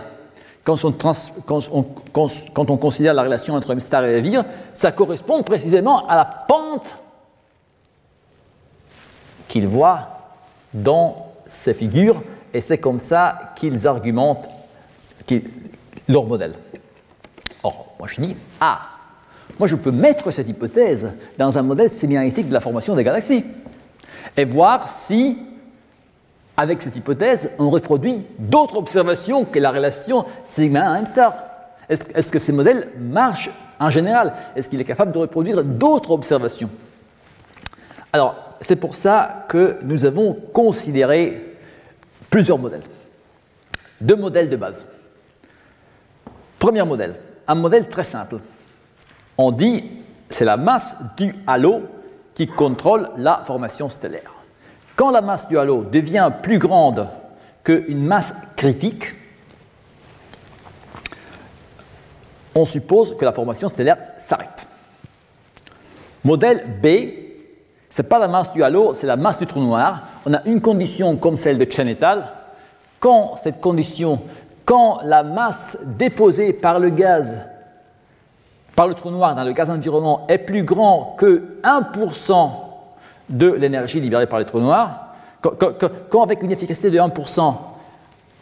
[0.65, 4.39] quand on, considère la relation entre M star et V
[4.73, 6.97] ça correspond précisément à la pente
[9.47, 10.22] qu'il voit
[10.73, 14.49] dans ces figures, et c'est comme ça qu'ils argumentent
[16.07, 16.53] leur modèle.
[17.63, 18.81] Or, moi je dis, ah,
[19.59, 23.45] moi je peux mettre cette hypothèse dans un modèle sémianalytique de la formation des galaxies,
[24.35, 25.37] et voir si,
[26.57, 31.35] avec cette hypothèse, on reproduit d'autres observations que la relation sigma 1 M star.
[31.89, 34.33] Est-ce que ces modèles marchent en général?
[34.55, 36.69] Est-ce qu'il est capable de reproduire d'autres observations?
[38.11, 41.57] Alors, c'est pour ça que nous avons considéré
[42.29, 42.83] plusieurs modèles.
[43.99, 44.85] Deux modèles de base.
[46.59, 48.37] Premier modèle, un modèle très simple.
[49.37, 49.83] On dit
[50.29, 51.81] c'est la masse du halo
[52.33, 54.31] qui contrôle la formation stellaire.
[54.95, 57.07] Quand la masse du halo devient plus grande
[57.63, 59.13] qu'une masse critique,
[62.55, 64.67] on suppose que la formation stellaire s'arrête.
[66.23, 67.22] Modèle B,
[68.01, 70.01] n'est pas la masse du halo, c'est la masse du trou noir.
[70.25, 72.27] On a une condition comme celle de Chen et al.
[72.99, 74.21] Quand cette condition,
[74.65, 77.37] quand la masse déposée par le gaz,
[78.75, 82.49] par le trou noir dans le gaz environnant est plus grand que 1%
[83.29, 87.55] de l'énergie libérée par le trou noir, quand, avec une efficacité de 1%,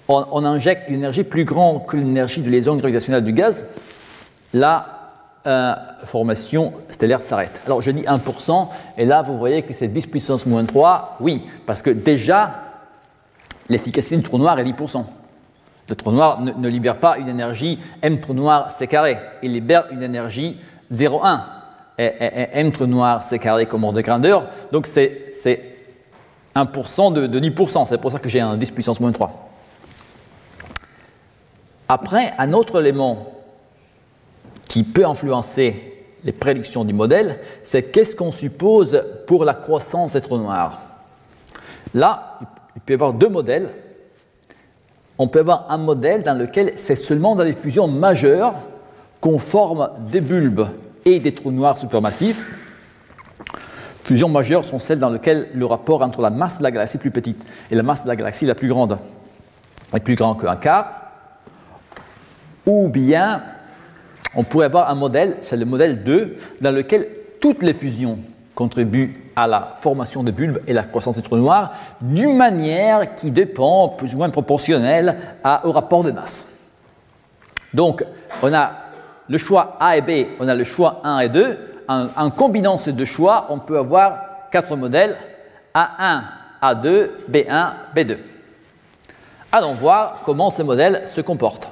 [0.07, 3.65] on, injecte une énergie plus grande que l'énergie de liaison gravitationnelle du gaz,
[4.53, 5.00] la
[5.47, 5.73] euh,
[6.05, 7.61] formation stellaire s'arrête.
[7.65, 8.67] Alors je dis 1%,
[8.97, 12.61] et là vous voyez que c'est 10 puissance moins 3, oui, parce que déjà
[13.67, 15.03] l'efficacité du trou noir est 10%.
[15.89, 19.85] Le trou noir ne, libère pas une énergie M trou noir C carré, il libère
[19.91, 20.59] une énergie
[20.93, 21.39] 0,1.
[21.97, 22.11] Et,
[22.53, 25.31] M trou noir C carré comme ordre de grandeur, donc c'est
[26.55, 29.49] 1% de, de 10%, c'est pour ça que j'ai un 10 puissance moins 3.
[31.89, 33.40] Après, un autre élément
[34.71, 40.21] qui peut influencer les prédictions du modèle, c'est qu'est-ce qu'on suppose pour la croissance des
[40.21, 40.79] trous noirs.
[41.93, 42.39] Là,
[42.77, 43.69] il peut y avoir deux modèles.
[45.17, 48.53] On peut avoir un modèle dans lequel c'est seulement dans les fusions majeures
[49.19, 50.65] qu'on forme des bulbes
[51.03, 52.49] et des trous noirs supermassifs.
[54.05, 57.11] Fusions majeures sont celles dans lesquelles le rapport entre la masse de la galaxie plus
[57.11, 58.97] petite et la masse de la galaxie la plus grande
[59.93, 60.93] est plus grand qu'un quart.
[62.65, 63.43] Ou bien
[64.35, 67.07] on pourrait avoir un modèle, c'est le modèle 2, dans lequel
[67.39, 68.19] toutes les fusions
[68.55, 73.31] contribuent à la formation de bulbes et la croissance des trous noirs d'une manière qui
[73.31, 75.17] dépend plus ou moins proportionnelle
[75.63, 76.47] au rapport de masse.
[77.73, 78.03] Donc,
[78.43, 78.71] on a
[79.29, 81.59] le choix A et B, on a le choix 1 et 2.
[81.87, 85.17] En, combinant ces deux choix, on peut avoir quatre modèles
[85.73, 86.21] A1,
[86.61, 88.17] A2, B1, B2.
[89.51, 91.70] Allons voir comment ces modèles se comportent.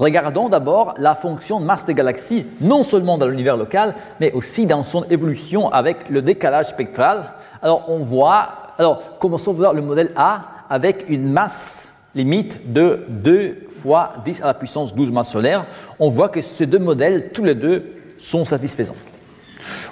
[0.00, 4.64] Regardons d'abord la fonction de masse des galaxies, non seulement dans l'univers local, mais aussi
[4.64, 7.34] dans son évolution avec le décalage spectral.
[7.60, 8.48] Alors on voit,
[8.78, 10.40] alors commençons voir le modèle A
[10.70, 15.66] avec une masse limite de 2 fois 10 à la puissance 12 masses solaires.
[15.98, 18.96] On voit que ces deux modèles, tous les deux, sont satisfaisants.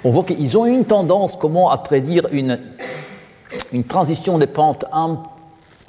[0.03, 2.59] On voit qu'ils ont une tendance, comment à prédire une,
[3.71, 5.21] une transition des pentes un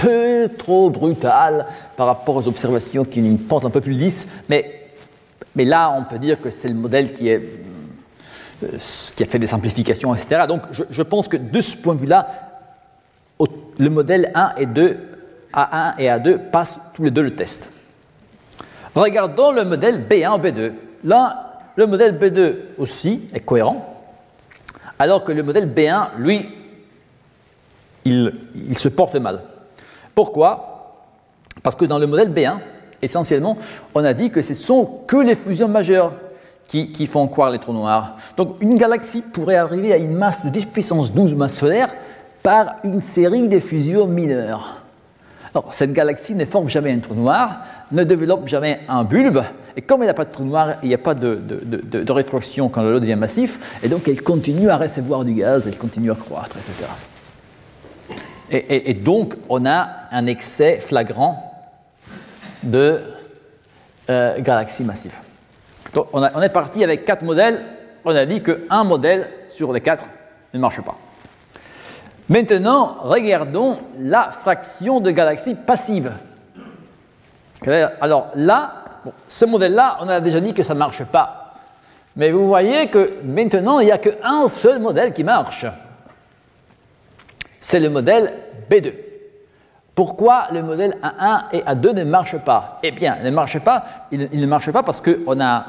[0.01, 4.27] peu trop brutal par rapport aux observations qui ont une pente un peu plus lisse,
[4.49, 4.89] mais,
[5.55, 7.43] mais là, on peut dire que c'est le modèle qui, est,
[8.65, 8.79] euh,
[9.17, 10.43] qui a fait des simplifications, etc.
[10.49, 12.27] Donc, je, pense que de ce point de vue-là,
[13.79, 14.99] le modèle 1 et 2,
[15.55, 17.73] A1 et A2, passent tous les deux le test.
[18.95, 20.73] Regardons le modèle B1 B2.
[21.05, 23.87] Là, le modèle B2 aussi est cohérent,
[24.99, 26.49] alors que le modèle B1, lui,
[28.05, 29.41] il, il se porte mal.
[30.15, 31.07] Pourquoi?
[31.63, 32.59] Parce que dans le modèle B1,
[33.03, 33.57] essentiellement,
[33.95, 36.13] on a dit que ce sont que les fusions majeures
[36.67, 38.15] qui, font croire les trous noirs.
[38.37, 41.91] Donc une galaxie pourrait arriver à une masse de 10 puissance 12 masses solaires
[42.45, 44.77] par une série de fusions mineures.
[45.53, 49.43] Alors, cette galaxie ne forme jamais un trou noir, ne développe jamais un bulbe,
[49.77, 52.13] et comme il n'y a pas de trou noir, il n'y a pas de, de,
[52.13, 55.77] rétroaction quand le lot devient massif, et donc elle continue à recevoir du gaz, elle
[55.77, 56.89] continue à croître, etc.
[58.51, 61.55] Et, donc, on a un excès flagrant
[62.65, 63.01] de
[64.09, 65.17] euh, galaxies massives.
[66.13, 67.65] On, est parti avec quatre modèles.
[68.05, 70.05] On a dit qu'un modèle sur les quatre
[70.53, 70.97] ne marche pas.
[72.29, 76.13] Maintenant, regardons la fraction de galaxies passives.
[78.01, 78.85] Alors là,
[79.29, 81.55] ce modèle-là, on a déjà dit que ça ne marche pas.
[82.17, 85.67] Mais vous voyez que maintenant, il n'y a qu'un seul modèle qui marche
[87.61, 88.33] c'est le modèle
[88.71, 88.93] B2.
[89.95, 92.79] Pourquoi le modèle A1 et A2 ne marchent pas?
[92.83, 95.67] Eh bien, il ne marche pas, il, ne marche pas parce qu'on a,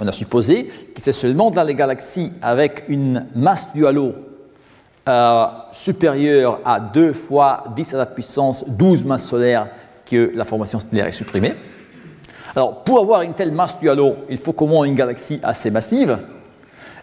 [0.00, 4.14] on a supposé que c'est seulement dans les galaxies avec une masse du halo
[5.08, 9.68] euh, supérieure à 2 fois 10 à la puissance 12 masses solaires
[10.06, 11.54] que la formation stellaire est supprimée.
[12.56, 16.18] Alors, pour avoir une telle masse du halo, il faut moins une galaxie assez massive.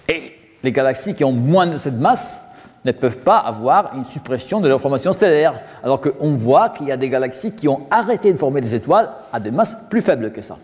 [0.09, 2.47] Et les galaxies qui ont moins de cette masse
[2.85, 6.91] ne peuvent pas avoir une suppression de leur formation stellaire, alors qu'on voit qu'il y
[6.91, 10.31] a des galaxies qui ont arrêté de former des étoiles à des masses plus faibles
[10.31, 10.57] que ça.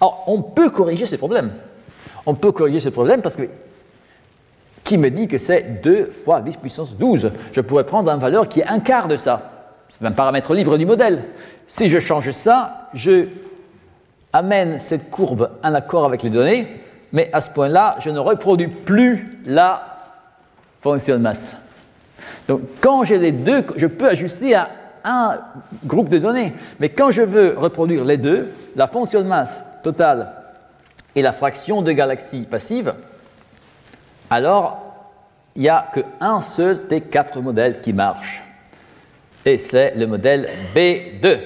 [0.00, 1.50] Alors, on peut corriger ces problèmes.
[2.26, 3.48] On peut corriger ces problèmes parce que
[4.84, 8.48] qui me dit que c'est 2 fois 10 puissance 12 Je pourrais prendre une valeur
[8.48, 9.50] qui est un quart de ça.
[9.88, 11.24] C'est un paramètre libre du modèle.
[11.66, 13.26] Si je change ça, je
[14.32, 16.66] amène cette courbe en accord avec les données,
[17.12, 19.97] mais à ce point-là, je ne reproduis plus la
[20.80, 21.56] fonction de masse.
[22.46, 24.70] Donc quand j'ai les deux, je peux ajuster à
[25.04, 25.38] un
[25.84, 30.32] groupe de données, mais quand je veux reproduire les deux, la fonction de masse totale
[31.14, 32.94] et la fraction de galaxies passives,
[34.30, 34.88] alors
[35.54, 38.42] il n'y a qu'un seul des quatre modèles qui marche.
[39.44, 41.38] Et c'est le modèle B2.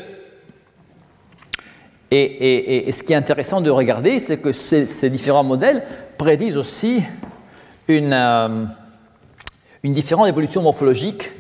[2.11, 5.83] Et, ce qui est intéressant de regarder, c'est que ces, différents modèles
[6.19, 7.03] prédisent aussi
[7.89, 8.67] une, euh,
[9.83, 11.31] une différente évolution morphologique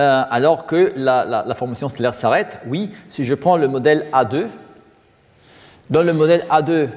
[0.00, 2.60] euh, alors que la, formation stellaire s'arrête.
[2.66, 4.46] Oui, si je prends le modèle A2,
[5.90, 6.88] dans le modèle A2,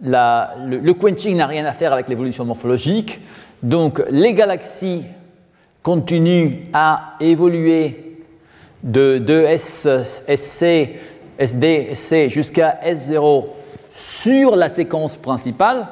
[0.00, 3.20] le, quenching n'a rien à faire avec l'évolution morphologique,
[3.62, 5.04] donc les galaxies
[5.82, 8.24] continuent à évoluer
[8.82, 9.86] de, de S,
[10.26, 11.00] SD,
[12.28, 13.44] jusqu'à S0
[13.90, 15.86] sur la séquence principale,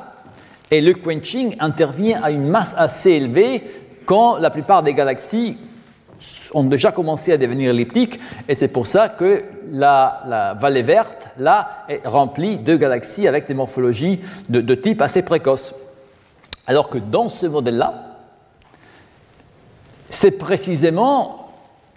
[0.71, 3.63] et le quenching intervient à une masse assez élevée
[4.05, 5.57] quand la plupart des galaxies
[6.55, 11.85] ont déjà commencé à devenir elliptiques, et c'est pour ça que la, vallée verte, là,
[11.89, 15.75] est remplie de galaxies avec des morphologies de, type assez précoce.
[16.67, 17.95] Alors que dans ce modèle-là,
[20.09, 21.49] c'est précisément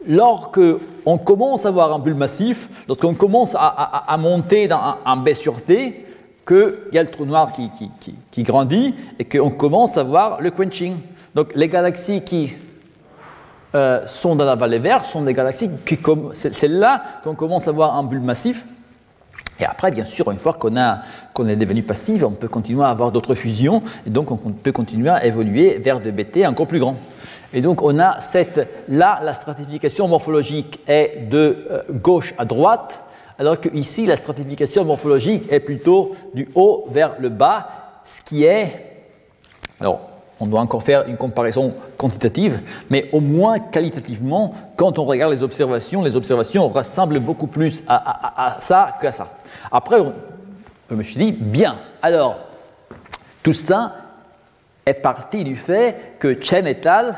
[0.05, 5.61] lorsqu'on commence à avoir un bulle massif, lorsqu'on commence à, monter dans un, B sur
[5.61, 6.05] T,
[6.47, 10.95] qu'il y a le trou noir qui, grandit et qu'on commence à voir le quenching.
[11.37, 12.51] Donc les galaxies qui
[13.75, 15.99] euh, sont dans la vallée verte sont des galaxies qui,
[16.33, 18.65] c'est là qu'on commence à voir un bulle massif.
[19.59, 23.11] Et après, bien sûr, une fois qu'on est devenu passif, on peut continuer à avoir
[23.11, 26.95] d'autres fusions, et donc on peut continuer à évoluer vers des BT encore plus grands.
[27.53, 32.99] Et donc on a cette, là, la stratification morphologique est de euh, gauche à droite,
[33.37, 38.43] alors que ici la stratification morphologique est plutôt du haut vers le bas, ce qui
[38.43, 38.71] est,
[39.79, 45.33] alors on doit encore faire une comparaison quantitative, mais au moins qualitativement, quand on regarde
[45.33, 49.37] les observations, les observations ressemblent beaucoup plus à, ça qu'à ça.
[49.71, 49.97] Après,
[50.89, 52.37] je me suis dit, bien, alors,
[53.43, 53.95] tout ça
[54.85, 57.15] est parti du fait que Chen et al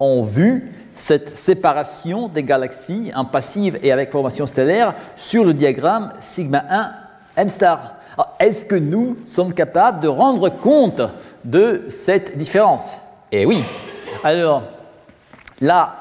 [0.00, 6.12] ont vu cette séparation des galaxies en passive et avec formation stellaire sur le diagramme
[6.20, 6.92] sigma 1
[7.36, 7.95] M star.
[8.38, 11.02] Est-ce que nous sommes capables de rendre compte
[11.44, 12.96] de cette différence?
[13.32, 13.62] Eh oui.
[14.24, 14.62] Alors,
[15.60, 15.96] là,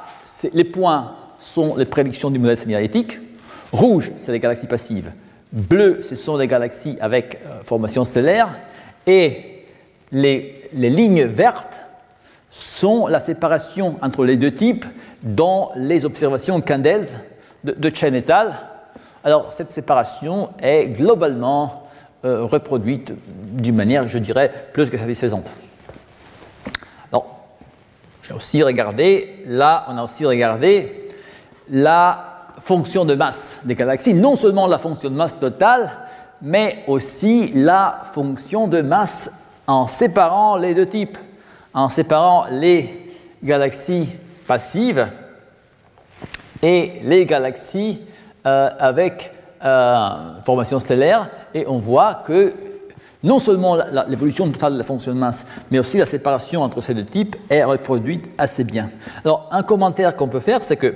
[0.54, 3.20] les points sont les prédictions du modèle sémialétique.
[3.72, 5.12] Rouge, c'est les galaxies passives.
[5.52, 8.50] Bleu, ce sont les galaxies avec euh, formation stellaire.
[9.08, 9.66] Et
[10.12, 11.74] les, lignes vertes
[12.50, 14.86] sont la séparation entre les deux types
[15.24, 17.08] dans les observations Candels
[17.64, 18.58] de, Chen et al.
[19.24, 21.85] Alors, cette séparation est globalement
[22.26, 23.14] euh, reproduite
[23.54, 25.50] d'une manière, je dirais, plus que satisfaisante.
[27.12, 27.46] Alors,
[28.24, 31.08] j'ai aussi regardé, là, on a aussi regardé
[31.70, 35.92] la fonction de masse des galaxies, non seulement la fonction de masse totale,
[36.42, 39.32] mais aussi la fonction de masse
[39.68, 41.18] en séparant les deux types
[41.76, 43.12] en séparant les
[43.44, 44.10] galaxies
[44.48, 45.08] passives
[46.64, 48.00] et les galaxies
[48.46, 49.32] euh, avec
[49.64, 52.54] euh, formation stellaire, et on voit que
[53.24, 53.78] non seulement
[54.08, 57.36] l'évolution totale de la fonction de masse, mais aussi la séparation entre ces deux types
[57.50, 58.90] est reproduite assez bien.
[59.24, 60.96] Alors, un commentaire qu'on peut faire, c'est que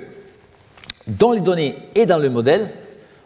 [1.07, 2.70] dans les données et dans le modèle,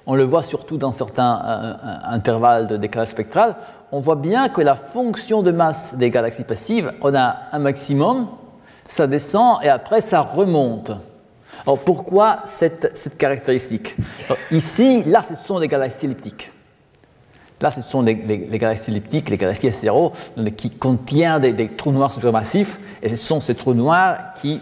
[0.05, 1.73] on le voit surtout dans certains euh,
[2.05, 3.55] intervalles de décalage spectral,
[3.91, 8.27] on voit bien que la fonction de masse des galaxies passives, on a un maximum,
[8.87, 10.91] ça descend et après ça remonte.
[11.65, 13.95] Alors pourquoi cette, caractéristique?
[14.51, 16.52] Ici, là, ce sont des galaxies elliptiques.
[17.63, 20.11] Là, ce sont les, galaxies elliptiques, les galaxies S0,
[20.57, 24.59] qui contiennent des, trous noirs supermassifs, et ce sont ces trous noirs qui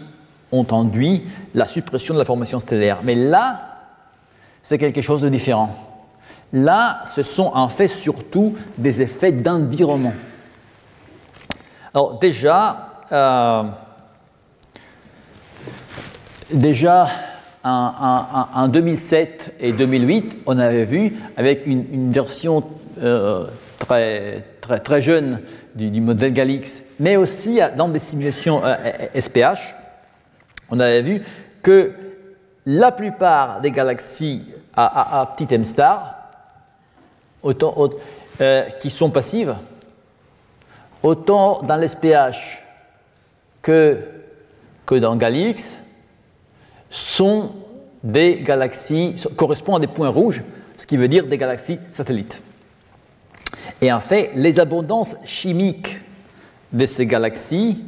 [0.52, 2.98] ont induit la suppression de la formation stellaire.
[3.02, 3.60] Mais là,
[4.62, 5.74] c'est quelque chose de différent.
[6.52, 10.14] Là, ce sont en fait surtout des effets d'environnement.
[11.92, 13.64] Alors déjà, euh,
[16.52, 17.08] déjà
[17.64, 22.62] en, 2007 et 2008, on avait vu avec une, version
[22.98, 23.46] euh,
[23.78, 25.40] très, très, très, jeune
[25.74, 28.62] du, modèle Galix, mais aussi dans des simulations
[29.18, 29.54] SPH, euh,
[30.70, 31.22] on avait vu
[31.62, 31.92] que
[32.66, 36.22] la plupart des galaxies à, à petit m star
[37.44, 39.54] euh, qui sont passives,
[41.02, 42.62] autant dans l'SPH
[43.60, 43.98] que,
[44.86, 45.76] que dans Galix,
[46.88, 47.52] sont
[48.02, 50.42] des galaxies, correspondent à des points rouges,
[50.76, 52.42] ce qui veut dire des galaxies satellites.
[53.80, 55.98] Et en fait, les abondances chimiques
[56.72, 57.82] de ces galaxies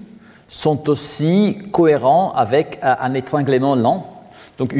[0.48, 4.22] sont aussi cohérents avec un étranglement lent.
[4.58, 4.74] Donc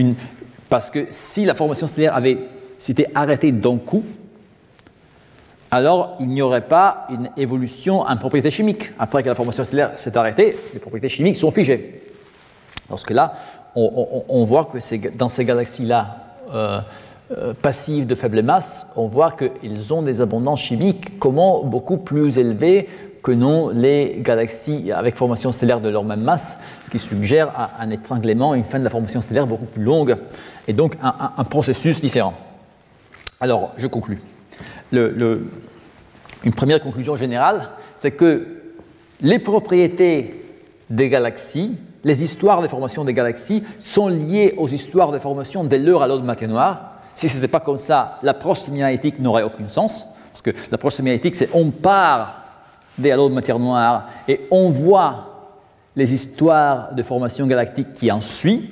[0.68, 2.38] parce que si la formation stellaire avait
[2.78, 4.05] s'était arrêtée d'un coup,
[5.70, 8.92] alors il n'y aurait pas une évolution en propriétés chimiques.
[8.99, 12.03] Après que la formation stellaire s'est arrêtée, les propriétés chimiques sont figées.
[12.88, 13.34] Parce que là,
[13.74, 16.18] on, voit que dans ces galaxies-là
[16.53, 16.80] euh, euh,
[17.61, 22.89] passives de faible masse, on voit qu'ils ont des abondances chimiques comment beaucoup plus élevées
[23.22, 27.91] que non les galaxies avec formation stellaire de leur même masse, ce qui suggère un,
[27.91, 30.16] étranglement, une fin de la formation stellaire beaucoup plus longue,
[30.68, 32.35] et donc un, processus différent.
[33.41, 34.20] Alors, je conclus.
[34.93, 35.49] une
[36.55, 38.47] première conclusion générale, c'est que
[39.22, 40.45] les propriétés
[40.91, 45.76] des galaxies les histoires de formation des galaxies sont liées aux histoires de formation de
[45.76, 46.93] l'heure à l'autre de matière noire.
[47.14, 50.06] Si ce n'était pas comme ça, l'approche sémianalytique n'aurait aucun sens.
[50.32, 52.42] Parce que l'approche sémianalytique, c'est on part
[52.98, 55.30] des halos de matière noire et on voit
[55.96, 58.68] les histoires de formation galactique qui en suivent.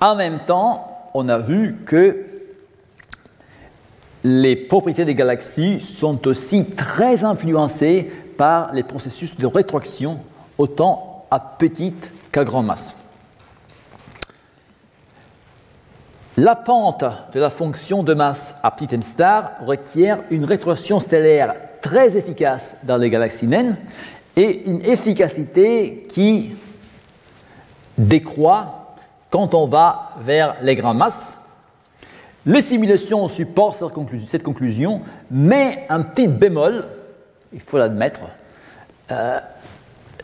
[0.00, 2.24] En même temps, on a vu que
[4.24, 10.18] les propriétés des galaxies sont aussi très influencées par les processus de rétroaction,
[10.56, 12.96] autant à petite qu'à grande masse.
[16.40, 21.52] La pente de la fonction de masse à petit m star requiert une rétroaction stellaire
[21.82, 23.76] très efficace dans les galaxies naines
[24.36, 26.52] et une efficacité qui
[27.98, 28.94] décroît
[29.28, 31.36] quand on va vers les grandes masses.
[32.46, 33.84] Les simulations supportent
[34.26, 36.86] cette conclusion, mais un petit bémol,
[37.52, 38.20] il faut l'admettre,
[39.10, 39.40] euh,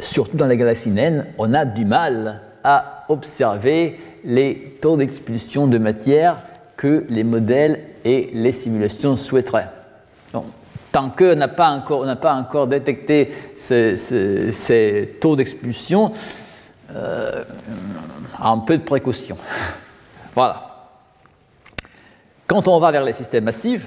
[0.01, 5.79] surtout dans les galaxies naines, on a du mal à observer les taux d'expulsion de
[5.79, 6.39] matière
[6.77, 9.69] que les modèles et les simulations souhaiteraient.
[10.91, 16.13] tant qu'on n'a pas, encore, détecté ces, taux d'expulsion,
[16.93, 17.45] euh,
[18.43, 19.37] un peu de précaution.
[20.35, 20.89] voilà.
[22.49, 23.87] Quand on va vers les systèmes massifs,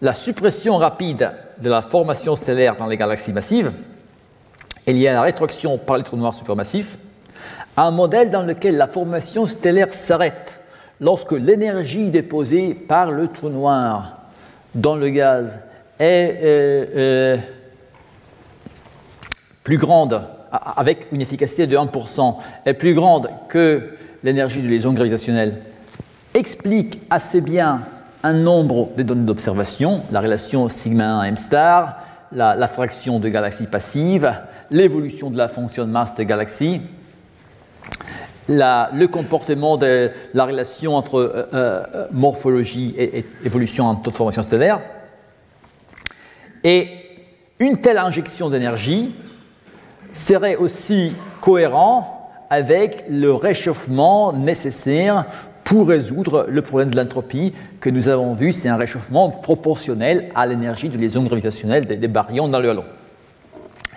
[0.00, 3.72] la suppression rapide de la formation stellaire dans les galaxies massives
[4.86, 6.98] est liée à la rétroaction par les trous noirs supermassifs,
[7.76, 10.60] un modèle dans lequel la formation stellaire s'arrête
[11.00, 14.16] lorsque l'énergie déposée par le trou noir
[14.74, 15.58] dans le gaz
[15.98, 17.36] est euh, euh,
[19.62, 25.56] plus grande, avec une efficacité de 1%, est plus grande que l'énergie de liaison gravitationnelle,
[26.34, 27.82] explique assez bien
[28.22, 32.02] un nombre de données d'observation, la relation sigma 1 m star,
[32.32, 34.32] la, fraction de galaxies passives,
[34.70, 36.82] l'évolution de la fonction de masse de galaxies,
[38.48, 44.42] le comportement de la relation entre euh, euh, morphologie et, évolution en taux de formation
[44.42, 44.80] stellaire.
[46.64, 46.88] Et
[47.58, 49.14] une telle injection d'énergie
[50.12, 55.26] serait aussi cohérent avec le réchauffement nécessaire
[55.64, 60.46] pour résoudre le problème de l'entropie que nous avons vu, c'est un réchauffement proportionnel à
[60.46, 62.84] l'énergie de liaison gravitationnelle des, baryons dans le halo.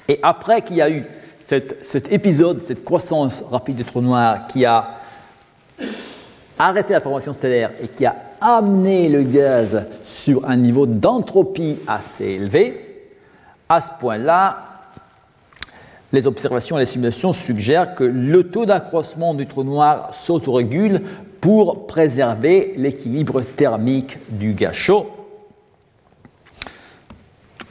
[0.08, 1.06] Et après qu'il y a eu
[1.50, 5.00] cet épisode, cette croissance rapide des trous noirs qui a
[6.60, 12.26] arrêté la formation stellaire et qui a amené le gaz sur un niveau d'entropie assez
[12.26, 13.08] élevé,
[13.68, 14.66] à ce point-là,
[16.12, 21.02] les observations et les simulations suggèrent que le taux d'accroissement du trou noir s'autorégule
[21.42, 25.19] pour préserver l'équilibre thermique du gaz chaud.